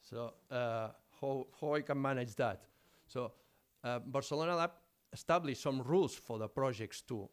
[0.02, 0.88] So uh,
[1.20, 2.64] how, how I can manage that?
[3.06, 3.32] So
[3.82, 4.72] uh, Barcelona Lab
[5.12, 7.28] established some rules for the projects to,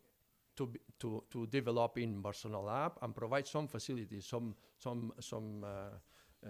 [0.56, 5.68] to, to, to develop in Barcelona Lab and provide some facilities, some, some, some uh,
[6.46, 6.50] uh,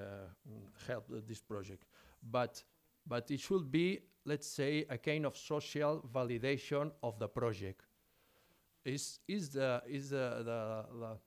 [0.87, 1.85] help this project.
[2.31, 2.63] But,
[3.07, 7.85] but it should be, let's say, a kind of social validation of the project.
[8.85, 11.17] Is, is, the, is the, the, the,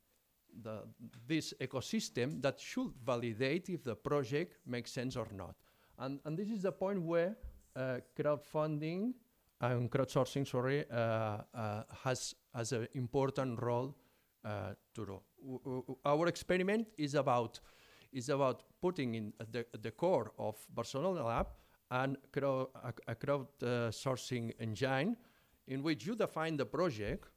[0.63, 0.83] the,
[1.27, 5.55] this ecosystem that should validate if the project makes sense or not.
[5.99, 7.37] And, and this is the point where
[7.75, 9.15] uh, crowdfunding
[9.61, 13.95] and crowdsourcing, sorry, uh, uh, has, has an important role
[14.45, 15.97] uh, to do.
[16.05, 17.61] Our experiment is about,
[18.13, 21.49] is about putting in the, the core of Barcelona Lab
[21.91, 25.17] and crowd, a, a crowdsourcing engine
[25.69, 27.29] in which you define the project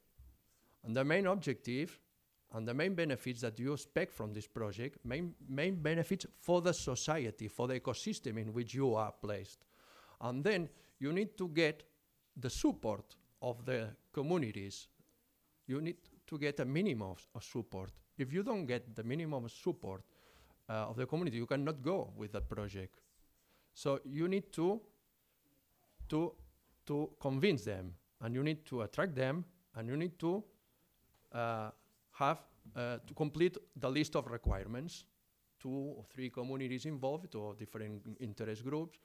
[0.84, 1.98] and the main objective
[2.52, 6.72] and the main benefits that you expect from this project, main, main benefits for the
[6.72, 9.64] society, for the ecosystem in which you are placed.
[10.20, 10.68] And then
[10.98, 11.84] you need to get
[12.40, 14.88] the support of the communities.
[15.66, 17.90] You need to get a minimum of, support.
[18.18, 20.02] If you don't get the minimum of support
[20.68, 23.00] uh, of the community, you cannot go with that project.
[23.74, 24.80] So you need to,
[26.08, 26.32] to,
[26.86, 29.44] to convince them, and you need to attract them,
[29.76, 30.42] and you need to
[31.32, 31.70] uh,
[32.12, 32.38] have
[32.76, 35.04] uh, to complete the list of requirements.
[35.60, 38.98] Two or three communities involved or different interest groups.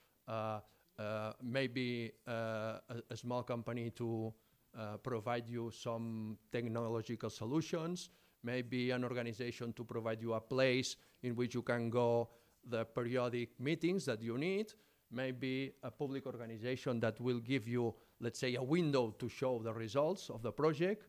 [0.98, 4.34] Uh, maybe uh, a, a small company to
[4.78, 8.10] uh, provide you some technological solutions.
[8.44, 12.30] Maybe an organization to provide you a place in which you can go
[12.70, 14.74] the periodic meetings that you need.
[15.12, 19.74] Maybe a public organization that will give you, let's say, a window to show the
[19.74, 21.08] results of the project.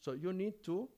[0.00, 0.88] So you need to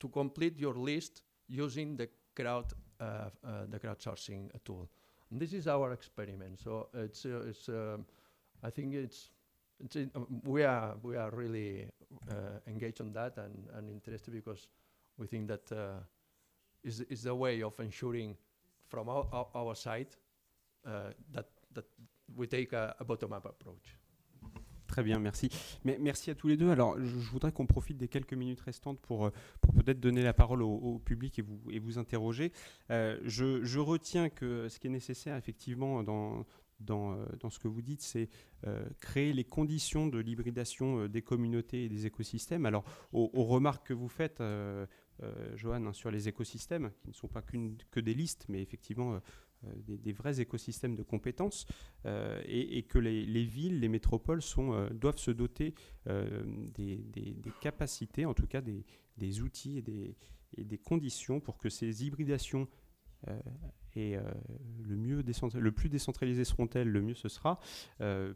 [0.00, 4.88] to complete your list using the crowd uh, uh, the crowdsourcing tool.
[5.38, 6.60] This is our experiment.
[6.60, 8.06] So it's uh, it's um,
[8.62, 9.30] I think it's,
[9.84, 11.86] it's in, um, we are we are really
[12.30, 14.68] uh, engaged on that and, and interested because
[15.18, 16.00] we think that uh,
[16.82, 18.36] is is the way of ensuring
[18.86, 20.08] from our, our, our side
[20.86, 21.84] uh, that that
[22.36, 23.96] we take a, a bottom-up approach.
[24.86, 25.50] Très bien, merci.
[25.84, 26.70] Merci à tous les deux.
[26.70, 29.30] Alors, je, voudrais qu'on profite des quelques minutes restantes pour, euh,
[29.74, 32.52] peut-être donner la parole au, public et vous, interroger.
[32.90, 36.44] Euh, je, retiens que ce qui est nécessaire, effectivement, dans,
[36.80, 38.28] dans, ce que vous dites, c'est
[39.00, 42.66] créer les conditions de l'hybridation des communautés et des écosystèmes.
[42.66, 44.42] Alors, aux, remarques que vous faites,
[45.54, 49.20] Johan, hein, sur les écosystèmes, qui ne sont pas que des listes, mais effectivement
[49.66, 51.66] euh, des, vrais écosystèmes de compétences
[52.06, 55.74] euh, et, que les, villes, les métropoles sont, euh, doivent se doter
[56.06, 62.68] des, capacités, en tout cas des, outils et des, conditions pour que ces hybridations
[63.96, 64.16] et
[64.82, 67.58] le, mieux le plus décentralisé seront-elles, le mieux ce sera,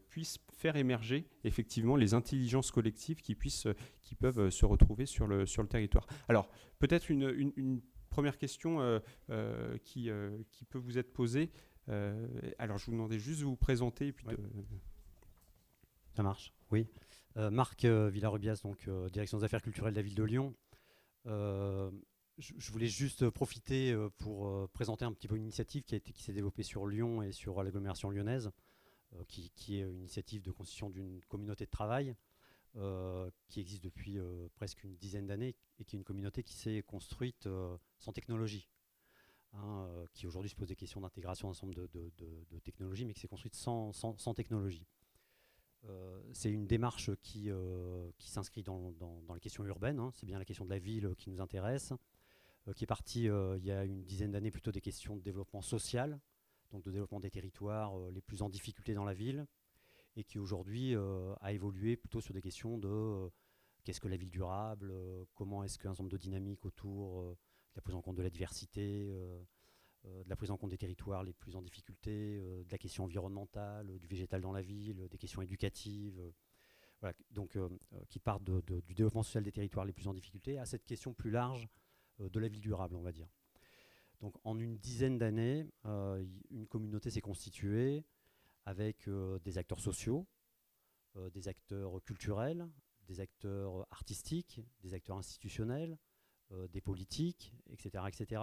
[0.09, 3.67] puissent faire émerger effectivement les intelligences collectives qui, puissent,
[4.01, 6.07] qui peuvent se retrouver sur le, sur le territoire.
[6.27, 6.49] Alors,
[6.79, 7.81] peut-être une
[8.19, 8.99] première question euh,
[9.29, 11.51] euh, qui, euh, qui, peut vous être posée.
[12.57, 14.07] alors, je vous demandais juste de vous présenter.
[14.07, 14.27] Et puis
[16.17, 16.85] Ça marche, oui.
[17.35, 20.53] Marc Villarubias, donc direction des affaires culturelles de la ville de Lyon.
[21.25, 26.63] Je, voulais juste profiter pour présenter un petit peu une initiative qui, qui s'est développée
[26.63, 28.51] sur Lyon et sur l'agglomération lyonnaise,
[29.29, 32.15] qui, qui, est une initiative de constitution d'une communauté de travail
[32.75, 36.53] euh, qui existe depuis euh, presque une dizaine d'années et qui est une communauté qui
[36.53, 38.67] s'est construite euh, sans technologie.
[39.53, 43.27] Hein, qui aujourd'hui se pose des questions d'intégration d'un ensemble de, technologies, mais qui s'est
[43.27, 43.91] construite sans,
[44.35, 44.85] technologie.
[46.33, 47.49] c'est une démarche qui,
[48.19, 50.11] qui s'inscrit dans, dans, les questions urbaines, hein.
[50.13, 51.93] c'est bien la question de la ville qui nous intéresse,
[52.75, 56.19] qui est partie il y a une dizaine d'années plutôt des questions de développement social,
[56.69, 59.47] donc de développement des territoires les plus en difficulté dans la ville,
[60.15, 63.29] et qui aujourd'hui euh, a évolué plutôt sur des questions de euh,
[63.83, 67.35] qu'est-ce que la ville durable, euh, comment est-ce qu'un ensemble de dynamiques autour
[67.71, 69.11] de la prise en compte de la diversité,
[70.03, 73.99] de la prise en compte des territoires les plus en difficulté, de la question environnementale,
[73.99, 76.21] du végétal dans la ville, des questions éducatives,
[77.01, 77.57] voilà, donc
[78.09, 81.31] qui partent du développement social des territoires les plus en difficulté à cette question plus
[81.31, 81.69] large
[82.19, 83.29] de la ville durable, on va dire.
[84.21, 88.03] Donc en une dizaine d'années, une communauté s'est constituée
[88.65, 90.27] avec euh, des acteurs sociaux,
[91.15, 92.69] euh, des acteurs culturels,
[93.07, 96.08] des acteurs artistiques, des acteurs institutionnels, euh,
[96.69, 98.41] des politiques, etc., etc.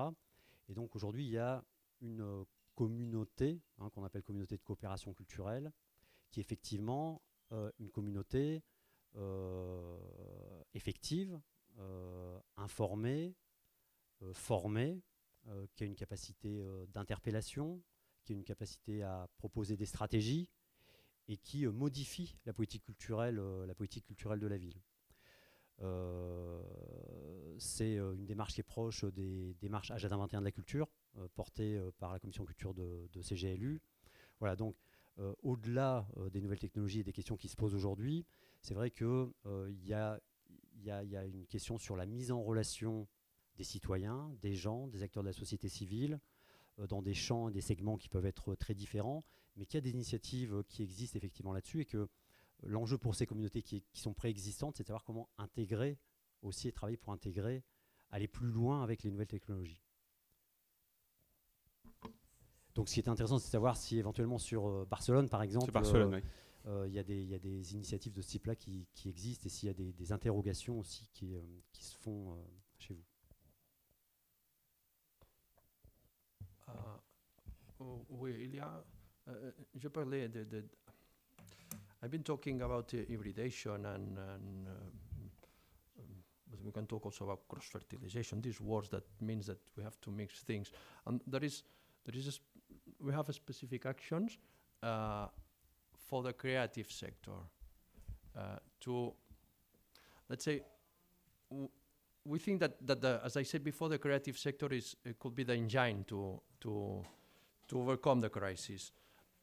[0.69, 1.65] Et donc aujourd'hui, il y a
[2.01, 2.45] une
[2.75, 5.73] communauté, hein, qu'on appelle communauté de coopération culturelle,
[6.31, 7.23] qui est effectivement
[7.79, 8.63] une communauté
[10.75, 11.41] effective,
[12.57, 13.35] informée,
[14.33, 15.03] formée,
[15.75, 17.83] qui a une capacité d'interpellation,
[18.27, 20.51] qui a une capacité à proposer des stratégies
[21.29, 24.83] et qui euh, modifie la politique culturelle, euh, la politique culturelle de la ville.
[25.83, 26.63] Euh,
[27.59, 30.89] c'est une démarche qui est proche des démarches Agenda 21 de la culture,
[31.35, 33.81] portée par la commission culture de, CGLU.
[34.41, 34.77] Voilà, donc
[35.43, 38.27] au-delà des nouvelles technologies et des questions qui se posent aujourd'hui,
[38.61, 39.29] c'est vrai qu'il
[39.85, 40.21] y, a,
[40.83, 43.07] y, a, une question sur la mise en relation
[43.57, 46.21] des citoyens, des gens, des acteurs de la société civile,
[46.79, 49.25] euh, dans des champs et des segments qui peuvent être très différents,
[49.57, 52.09] mais qu'il y a des initiatives qui existent effectivement là-dessus et que
[52.63, 55.99] l'enjeu pour ces communautés qui, sont préexistantes, c'est de savoir comment intégrer
[56.43, 57.65] aussi et travailler pour intégrer,
[58.11, 59.83] aller plus loin avec les nouvelles technologies.
[62.75, 65.73] Donc ce qui est intéressant, c'est de savoir si éventuellement sur euh, Barcelone, par exemple,
[66.67, 69.75] euh, il y, a des initiatives de ce type-là qui, existent et s'il y a
[69.75, 71.35] des, interrogations aussi qui,
[71.73, 72.37] se font
[72.79, 73.05] chez vous.
[77.79, 78.85] Oh, oui, il y a,
[79.75, 80.65] je parlais de, de,
[82.03, 84.71] I've been talking about uh, hybridation and, and uh,
[86.51, 90.11] but we can talk also about cross-fertilization, these words that means that we have to
[90.11, 90.71] mix things.
[91.07, 91.65] And there is,
[92.05, 92.41] there is
[93.01, 94.39] we have a specific actions
[94.83, 95.27] uh,
[95.97, 97.33] for the creative sector.
[98.37, 99.13] Uh, to,
[100.29, 100.63] let's say,
[102.25, 105.45] we think that, that the, as I said before, the creative sector is could be
[105.45, 107.05] the engine to to
[107.69, 108.93] to overcome the crisis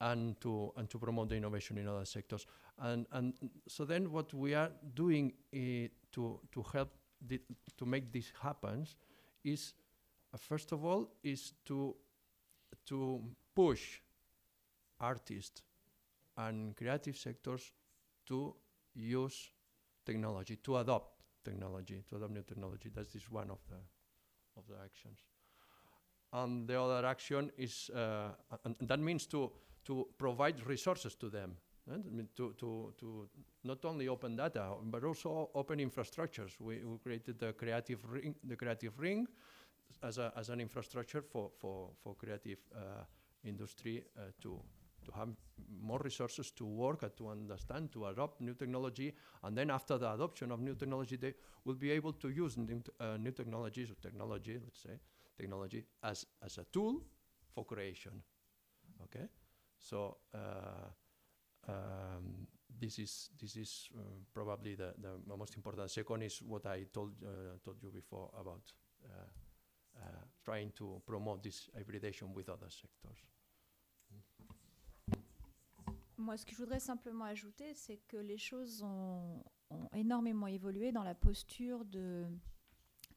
[0.01, 2.45] and to and to promote the innovation in other sectors.
[2.79, 3.33] And and
[3.67, 6.89] so then what we are doing uh, to to help
[7.77, 8.85] to make this happen
[9.43, 9.73] is
[10.33, 11.95] uh, first of all is to
[12.85, 13.21] to
[13.55, 13.99] push
[14.99, 15.61] artists
[16.37, 17.71] and creative sectors
[18.25, 18.55] to
[18.95, 19.51] use
[20.05, 22.89] technology, to adopt technology, to adopt new technology.
[22.89, 23.77] That is one of the
[24.57, 25.23] of the actions
[26.33, 28.29] and the other action is, uh,
[28.65, 29.51] and that means to,
[29.86, 31.55] to provide resources to them,
[32.11, 33.27] mean to, to, to
[33.63, 36.59] not only open data, but also open infrastructures.
[36.59, 39.27] We, we created the creative ring, the creative ring
[40.01, 43.03] as, a, as an infrastructure for, for, for creative uh,
[43.43, 44.59] industry uh, to,
[45.05, 45.29] to have
[45.81, 49.13] more resources to work, uh, to understand, to adopt new technology,
[49.43, 51.34] and then after the adoption of new technology, they
[51.65, 54.97] will be able to use new, uh, new technologies or technology, let's say,
[55.38, 57.01] technology as, as a tool
[57.53, 58.21] for creation.
[59.03, 59.27] Okay?
[59.84, 60.17] So
[61.67, 62.47] um,
[62.79, 63.99] this is this is uh,
[64.34, 65.91] probably the, the most important.
[65.91, 68.63] Second is what I told uh, told you before about
[69.03, 70.01] uh,
[70.43, 73.17] trying to promote this hybridation with other sectors.
[76.17, 80.93] Moi, ce que je voudrais simplement ajouter, c'est que les choses ont, ont, énormément évolué
[80.93, 82.25] dans la posture de,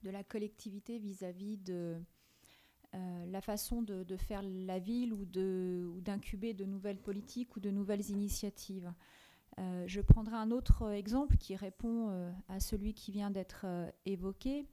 [0.03, 2.03] de la collectivité vis-à-vis de
[2.97, 5.27] euh, la façon de, faire la ville ou
[6.01, 8.93] d'incuber de, nouvelles politiques ou de nouvelles initiatives.
[9.59, 13.67] Euh, je prendrai un autre exemple qui répond euh, à celui qui vient d'être
[14.07, 14.67] évoqué,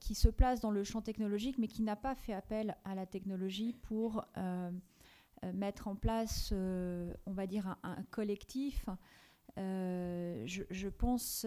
[0.00, 3.04] qui se place dans le champ technologique, mais qui n'a pas fait appel à la
[3.04, 4.24] technologie pour
[5.52, 8.86] mettre en place, on va dire, un, collectif.
[9.58, 11.44] Je, pense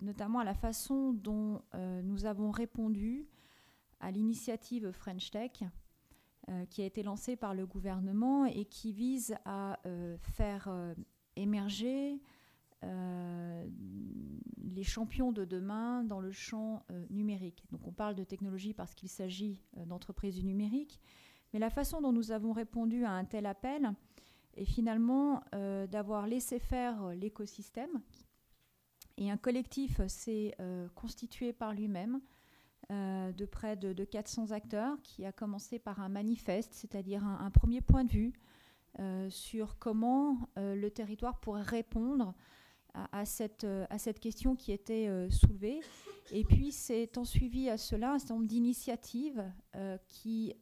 [0.00, 1.60] notamment à la façon dont
[2.04, 3.26] nous avons répondu
[4.00, 5.62] à l'initiative French Tech,
[6.70, 9.78] qui a été lancée par le gouvernement et qui vise à
[10.22, 10.94] faire
[11.36, 12.20] émerger
[12.84, 13.68] euh,
[14.62, 17.64] les champions de demain dans le champ euh, numérique.
[17.72, 21.00] Donc on parle de technologie parce qu'il s'agit euh, d'entreprises du numérique,
[21.52, 23.92] mais la façon dont nous avons répondu à un tel appel
[24.54, 28.02] est finalement d'avoir laissé faire l'écosystème.
[29.16, 30.56] Et un collectif s'est
[30.96, 32.20] constitué par lui-même
[32.90, 38.04] de près de, 400 acteurs qui a commencé par un manifeste, c'est-à-dire un, premier point
[38.04, 38.32] de vue
[39.00, 42.34] euh, sur comment euh, le territoire pourrait répondre
[43.12, 45.80] à, cette, euh, à cette question qui était soulevée.
[46.32, 49.42] Et puis, c'est en suivi à cela un certain nombre d'initiatives
[50.08, 50.54] qui,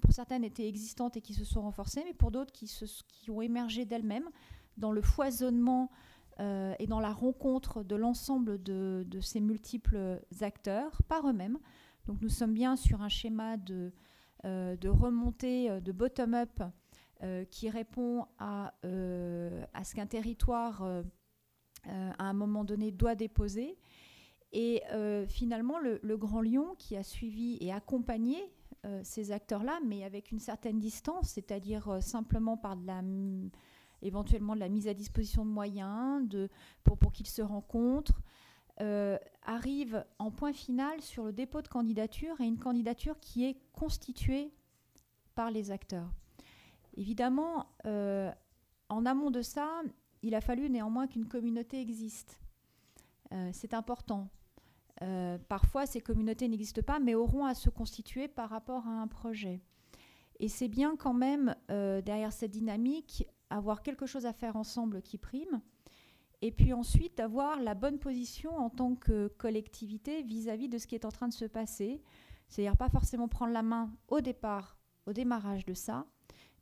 [0.00, 2.70] pour certaines, étaient existantes et qui se sont renforcées, mais pour d'autres, qui,
[3.08, 4.28] qui ont émergé d'elles-mêmes
[4.78, 5.90] dans le foisonnement
[6.78, 11.58] et dans la rencontre de l'ensemble de, ces multiples acteurs par eux-mêmes.
[12.06, 13.92] Donc nous sommes bien sur un schéma de,
[14.44, 16.60] de remontée, de bottom-up
[17.24, 21.04] euh, qui répond à, euh, à ce qu'un territoire, euh,
[21.86, 23.78] à un moment donné, doit déposer.
[24.50, 24.82] Et
[25.28, 28.36] finalement, le, Grand Lyon, qui a suivi et accompagné
[29.02, 33.00] ces acteurs-là, mais avec une certaine distance, c'est-à-dire simplement par de la
[34.02, 36.28] éventuellement de la mise à disposition de moyens
[36.84, 38.20] pour, qu'ils se rencontrent,
[39.44, 44.52] arrive en point final sur le dépôt de candidature et une candidature qui est constituée
[45.34, 46.10] par les acteurs.
[46.96, 48.30] Évidemment, euh,
[48.88, 49.68] en amont de ça,
[50.22, 52.38] il a fallu néanmoins qu'une communauté existe.
[53.32, 54.28] Euh, c'est important.
[55.02, 59.08] Euh, parfois, ces communautés n'existent pas, mais auront à se constituer par rapport à un
[59.08, 59.60] projet.
[60.38, 65.18] Et c'est bien quand même, derrière cette dynamique, avoir quelque chose à faire ensemble qui
[65.18, 65.60] prime,
[66.40, 70.86] et puis ensuite avoir la bonne position en tant que collectivité vis-à-vis -vis de ce
[70.86, 72.02] qui est en train de se passer.
[72.48, 74.76] C'est-à-dire pas forcément prendre la main au départ,
[75.06, 76.06] au démarrage de ça,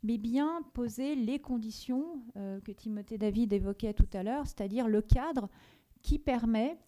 [0.03, 5.03] mais bien poser les conditions euh, que Timothée David évoquait tout à l'heure, c'est-à-dire le
[5.03, 5.49] cadre
[6.03, 6.79] qui permet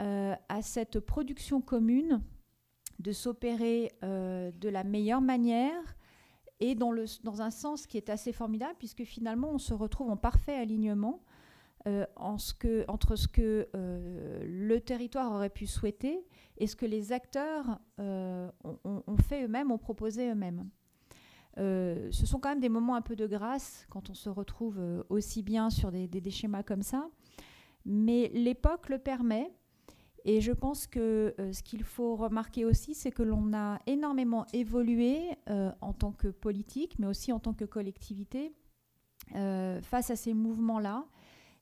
[0.00, 2.22] euh, à cette production commune
[2.98, 5.96] de s'opérer euh, de la meilleure manière
[6.60, 6.92] et dans,
[7.40, 11.22] un sens qui est assez formidable, puisque finalement on se retrouve en parfait alignement
[11.84, 16.26] que, entre ce que le territoire aurait pu souhaiter
[16.58, 18.52] et ce que les acteurs ont,
[18.84, 20.68] ont fait eux-mêmes, ont proposé eux-mêmes.
[21.58, 24.78] Euh, ce sont quand même des moments un peu de grâce quand on se retrouve
[24.78, 27.08] euh, aussi bien sur des, schémas comme ça.
[27.84, 29.50] Mais l'époque le permet.
[30.24, 34.46] Et je pense que euh, ce qu'il faut remarquer aussi, c'est que l'on a énormément
[34.52, 35.30] évolué
[35.80, 38.52] en tant que politique, mais aussi en tant que collectivité,
[39.32, 41.06] face à ces mouvements-là.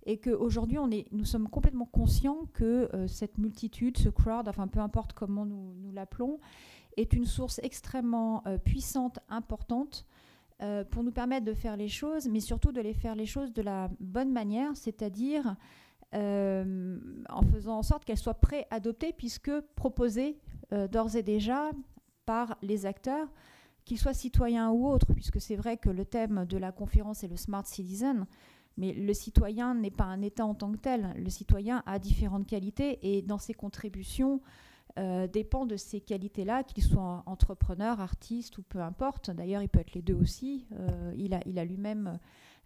[0.06, 0.78] Et qu'aujourd'hui,
[1.12, 6.38] nous sommes complètement conscients que cette multitude, ce crowd, enfin peu importe comment nous, l'appelons,
[7.00, 10.06] est une source extrêmement euh, puissante, importante,
[10.60, 13.52] euh, pour nous permettre de faire les choses, mais surtout de les faire les choses
[13.52, 15.52] de la bonne manière, c'est-à-dire euh,
[16.12, 20.38] en faisant en sorte qu'elles soient préadoptées, puisque proposées
[20.90, 21.70] d'ores et déjà
[22.24, 23.28] par les acteurs,
[23.84, 27.28] qu'ils soient citoyens ou autres, puisque c'est vrai que le thème de la conférence est
[27.28, 28.26] le Smart Citizen,
[28.76, 31.12] mais le citoyen n'est pas un État en tant que tel.
[31.16, 34.40] Le citoyen a différentes qualités et dans ses contributions,
[34.98, 39.30] euh, dépend de ces qualités-là, qu'il soit entrepreneur, artiste ou peu importe.
[39.30, 40.66] D'ailleurs, il peut être les deux aussi.
[40.72, 42.16] Euh, il a, il a lui-même, euh,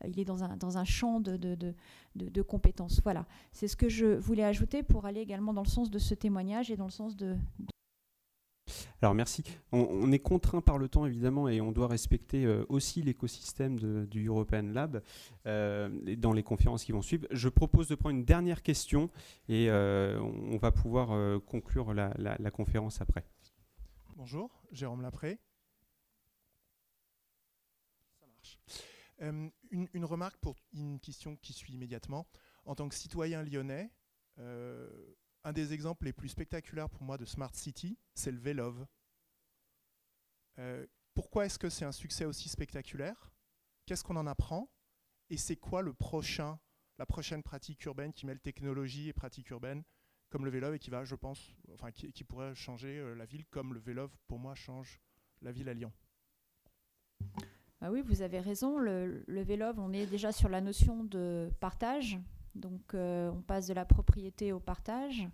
[0.06, 1.74] il est dans un, dans un champ de, de, de,
[2.16, 3.00] de compétences.
[3.02, 6.14] Voilà, c'est ce que je voulais ajouter pour aller également dans le sens de ce
[6.14, 7.36] témoignage et dans le sens de,
[9.00, 9.42] alors merci.
[9.72, 14.28] On, est contraint par le temps évidemment et on doit respecter euh, aussi l'écosystème du
[14.28, 15.02] European Lab
[15.46, 17.26] euh, dans les conférences qui vont suivre.
[17.32, 19.10] Je propose de prendre une dernière question
[19.48, 23.24] et euh, on va pouvoir conclure la, la, conférence après.
[24.16, 25.40] Bonjour, Jérôme Lapré.
[28.20, 28.58] Ça marche.
[29.22, 32.26] Euh, une, remarque pour une question qui suit immédiatement.
[32.64, 33.90] En tant que citoyen lyonnais,
[34.38, 38.86] euh, un des exemples les plus spectaculaires pour moi de Smart City, c'est le Vélove.
[40.58, 43.32] Euh, pourquoi est-ce que c'est un succès aussi spectaculaire?
[43.86, 44.68] Qu'est-ce qu'on en apprend?
[45.30, 46.58] Et c'est quoi le prochain,
[46.98, 49.84] la prochaine pratique urbaine qui mêle technologie et pratique urbaine
[50.30, 53.74] comme le Vélove et qui va, je pense, enfin qui, pourrait changer la ville comme
[53.74, 54.98] le Vélove pour moi change
[55.42, 55.92] la ville à Lyon?
[57.84, 58.78] Ah oui, vous avez raison.
[58.78, 62.16] Le, Vélove, on est déjà sur la notion de partage.
[62.54, 65.28] Donc, euh, on passe de la propriété au partage.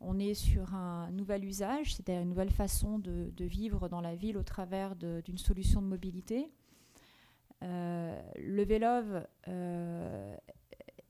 [0.00, 4.36] On est sur un nouvel usage, c'est-à-dire une nouvelle façon de, vivre dans la ville
[4.38, 6.50] au travers d'une solution de mobilité.
[7.62, 10.36] Euh, le Vélove euh,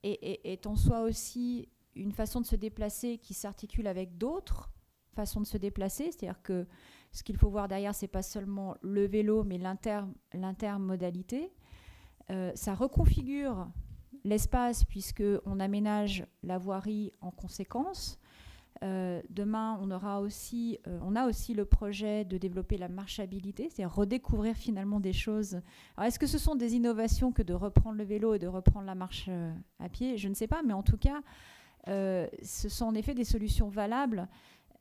[0.02, 4.70] est, est, en soi aussi une façon de se déplacer qui s'articule avec d'autres
[5.14, 6.66] façons de se déplacer, c'est-à-dire que
[7.12, 9.58] ce qu'il faut voir derrière, c'est pas seulement le vélo, mais
[10.32, 11.52] l'intermodalité.
[12.30, 13.68] Euh, ça reconfigure
[14.24, 18.18] l'espace puisqu'on aménage la voirie en conséquence.
[18.84, 23.64] Euh, demain, on, aura aussi, euh, on a aussi le projet de développer la marchabilité,
[23.64, 25.60] c'est-à-dire redécouvrir finalement des choses.
[26.00, 28.94] est-ce que ce sont des innovations que de reprendre le vélo et de reprendre la
[28.94, 29.28] marche
[29.80, 30.16] à pied?
[30.16, 31.22] Je ne sais pas, mais en tout cas,
[31.86, 34.28] ce sont en effet des solutions valables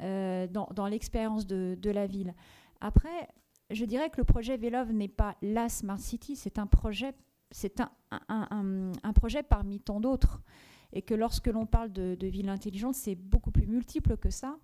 [0.04, 2.36] euh, dans, l'expérience de, la ville.
[2.82, 3.28] Après,
[3.72, 7.14] je dirais que le projet Vélove n'est pas la Smart City, c'est un projet,
[7.50, 7.82] c'est
[8.30, 10.42] un, projet parmi tant d'autres.
[10.94, 14.58] Et que lorsque l'on parle de, ville intelligente, c'est beaucoup plus multiple que ça.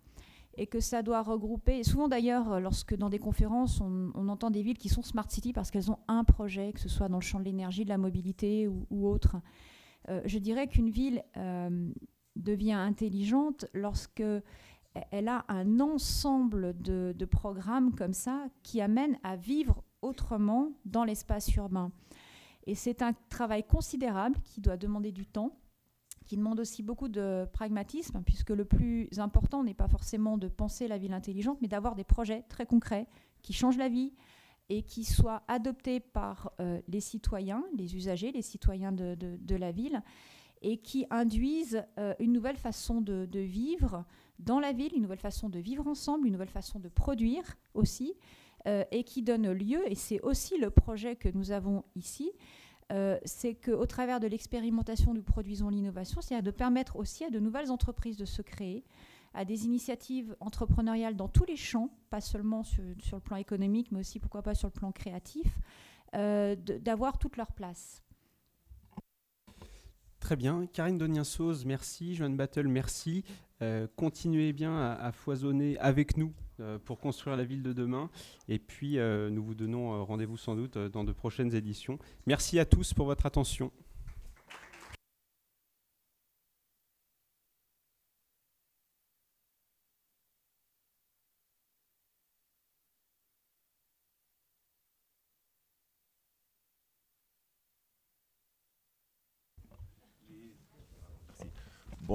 [0.56, 1.84] Et que ça doit regrouper.
[1.84, 5.72] Souvent d'ailleurs, lorsque dans des conférences, on, entend des villes qui sont Smart City parce
[5.72, 8.68] qu'elles ont un projet, que ce soit dans le champ de l'énergie, de la mobilité
[8.68, 9.38] ou, autre.
[10.10, 11.92] Euh, je dirais qu'une ville euh,
[12.36, 14.24] devient intelligente lorsque
[15.11, 21.53] elle a un ensemble de, programmes comme ça qui amènent à vivre autrement dans l'espace
[21.56, 21.91] urbain.
[22.65, 25.57] Et c'est un travail considérable qui doit demander du temps,
[26.26, 30.88] qui demande aussi beaucoup de pragmatisme, puisque le plus important n'est pas forcément de penser
[30.88, 33.07] la ville intelligente, mais d'avoir des projets très concrets
[33.41, 34.14] qui changent la vie
[34.70, 40.02] et qui soient adoptés par euh, les citoyens, les usagers, les citoyens de, la ville,
[40.61, 44.06] et qui induisent euh, une nouvelle façon de, vivre,
[44.40, 47.44] dans la ville, une nouvelle façon de vivre ensemble, une nouvelle façon de produire
[47.74, 48.14] aussi,
[48.68, 52.32] euh, et qui donne lieu, et c'est aussi le projet que nous avons ici,
[52.92, 57.40] euh, c'est qu'au travers de l'expérimentation, nous produisons l'innovation, c'est-à-dire de permettre aussi à de
[57.40, 58.84] nouvelles entreprises de se créer,
[59.34, 64.00] à des initiatives entrepreneuriales dans tous les champs, pas seulement sur, le plan économique, mais
[64.00, 65.60] aussi pourquoi pas sur le plan créatif,
[66.16, 68.04] euh, d'avoir toute leur place.
[70.20, 70.68] Très bien.
[70.68, 72.16] Karine Donien-Sauze, merci.
[72.16, 73.26] Joanne Battle, merci.
[73.64, 78.10] Euh, continuez bien à, foisonner avec nous euh, pour construire la ville de demain.
[78.49, 81.98] Et puis, euh, nous vous donnons rendez-vous sans doute dans de prochaines éditions.
[82.27, 83.72] Merci à tous pour votre attention.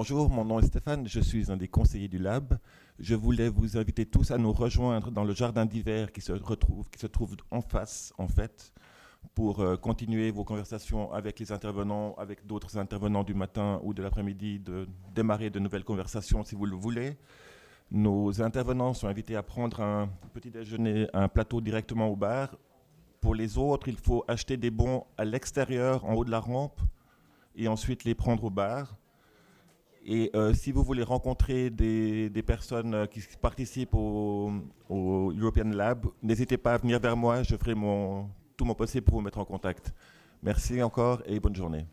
[0.00, 2.56] Bonjour, mon nom est Stéphane, je suis un des conseillers du Lab.
[3.00, 6.88] Je voulais vous inviter tous à nous rejoindre dans le jardin d'hiver qui se retrouve,
[6.88, 8.72] qui se trouve en face, en fait,
[9.34, 14.00] pour euh, continuer vos conversations avec les intervenants, avec d'autres intervenants du matin ou de
[14.00, 17.16] l'après-midi, de démarrer de nouvelles conversations si vous le voulez.
[17.90, 22.56] Nos intervenants sont invités à prendre un petit déjeuner, un plateau directement au bar.
[23.20, 26.80] Pour les autres, il faut acheter des bons à l'extérieur, en haut de la rampe,
[27.56, 28.96] et ensuite les prendre au bar.
[30.10, 34.50] Et euh, si vous voulez rencontrer des, personnes euh, qui participent au,
[34.88, 37.74] European Lab, n'hésitez pas à venir vers moi, je ferai
[38.56, 39.92] tout mon possible pour vous mettre en contact.
[40.42, 41.86] Merci encore et bonne journée.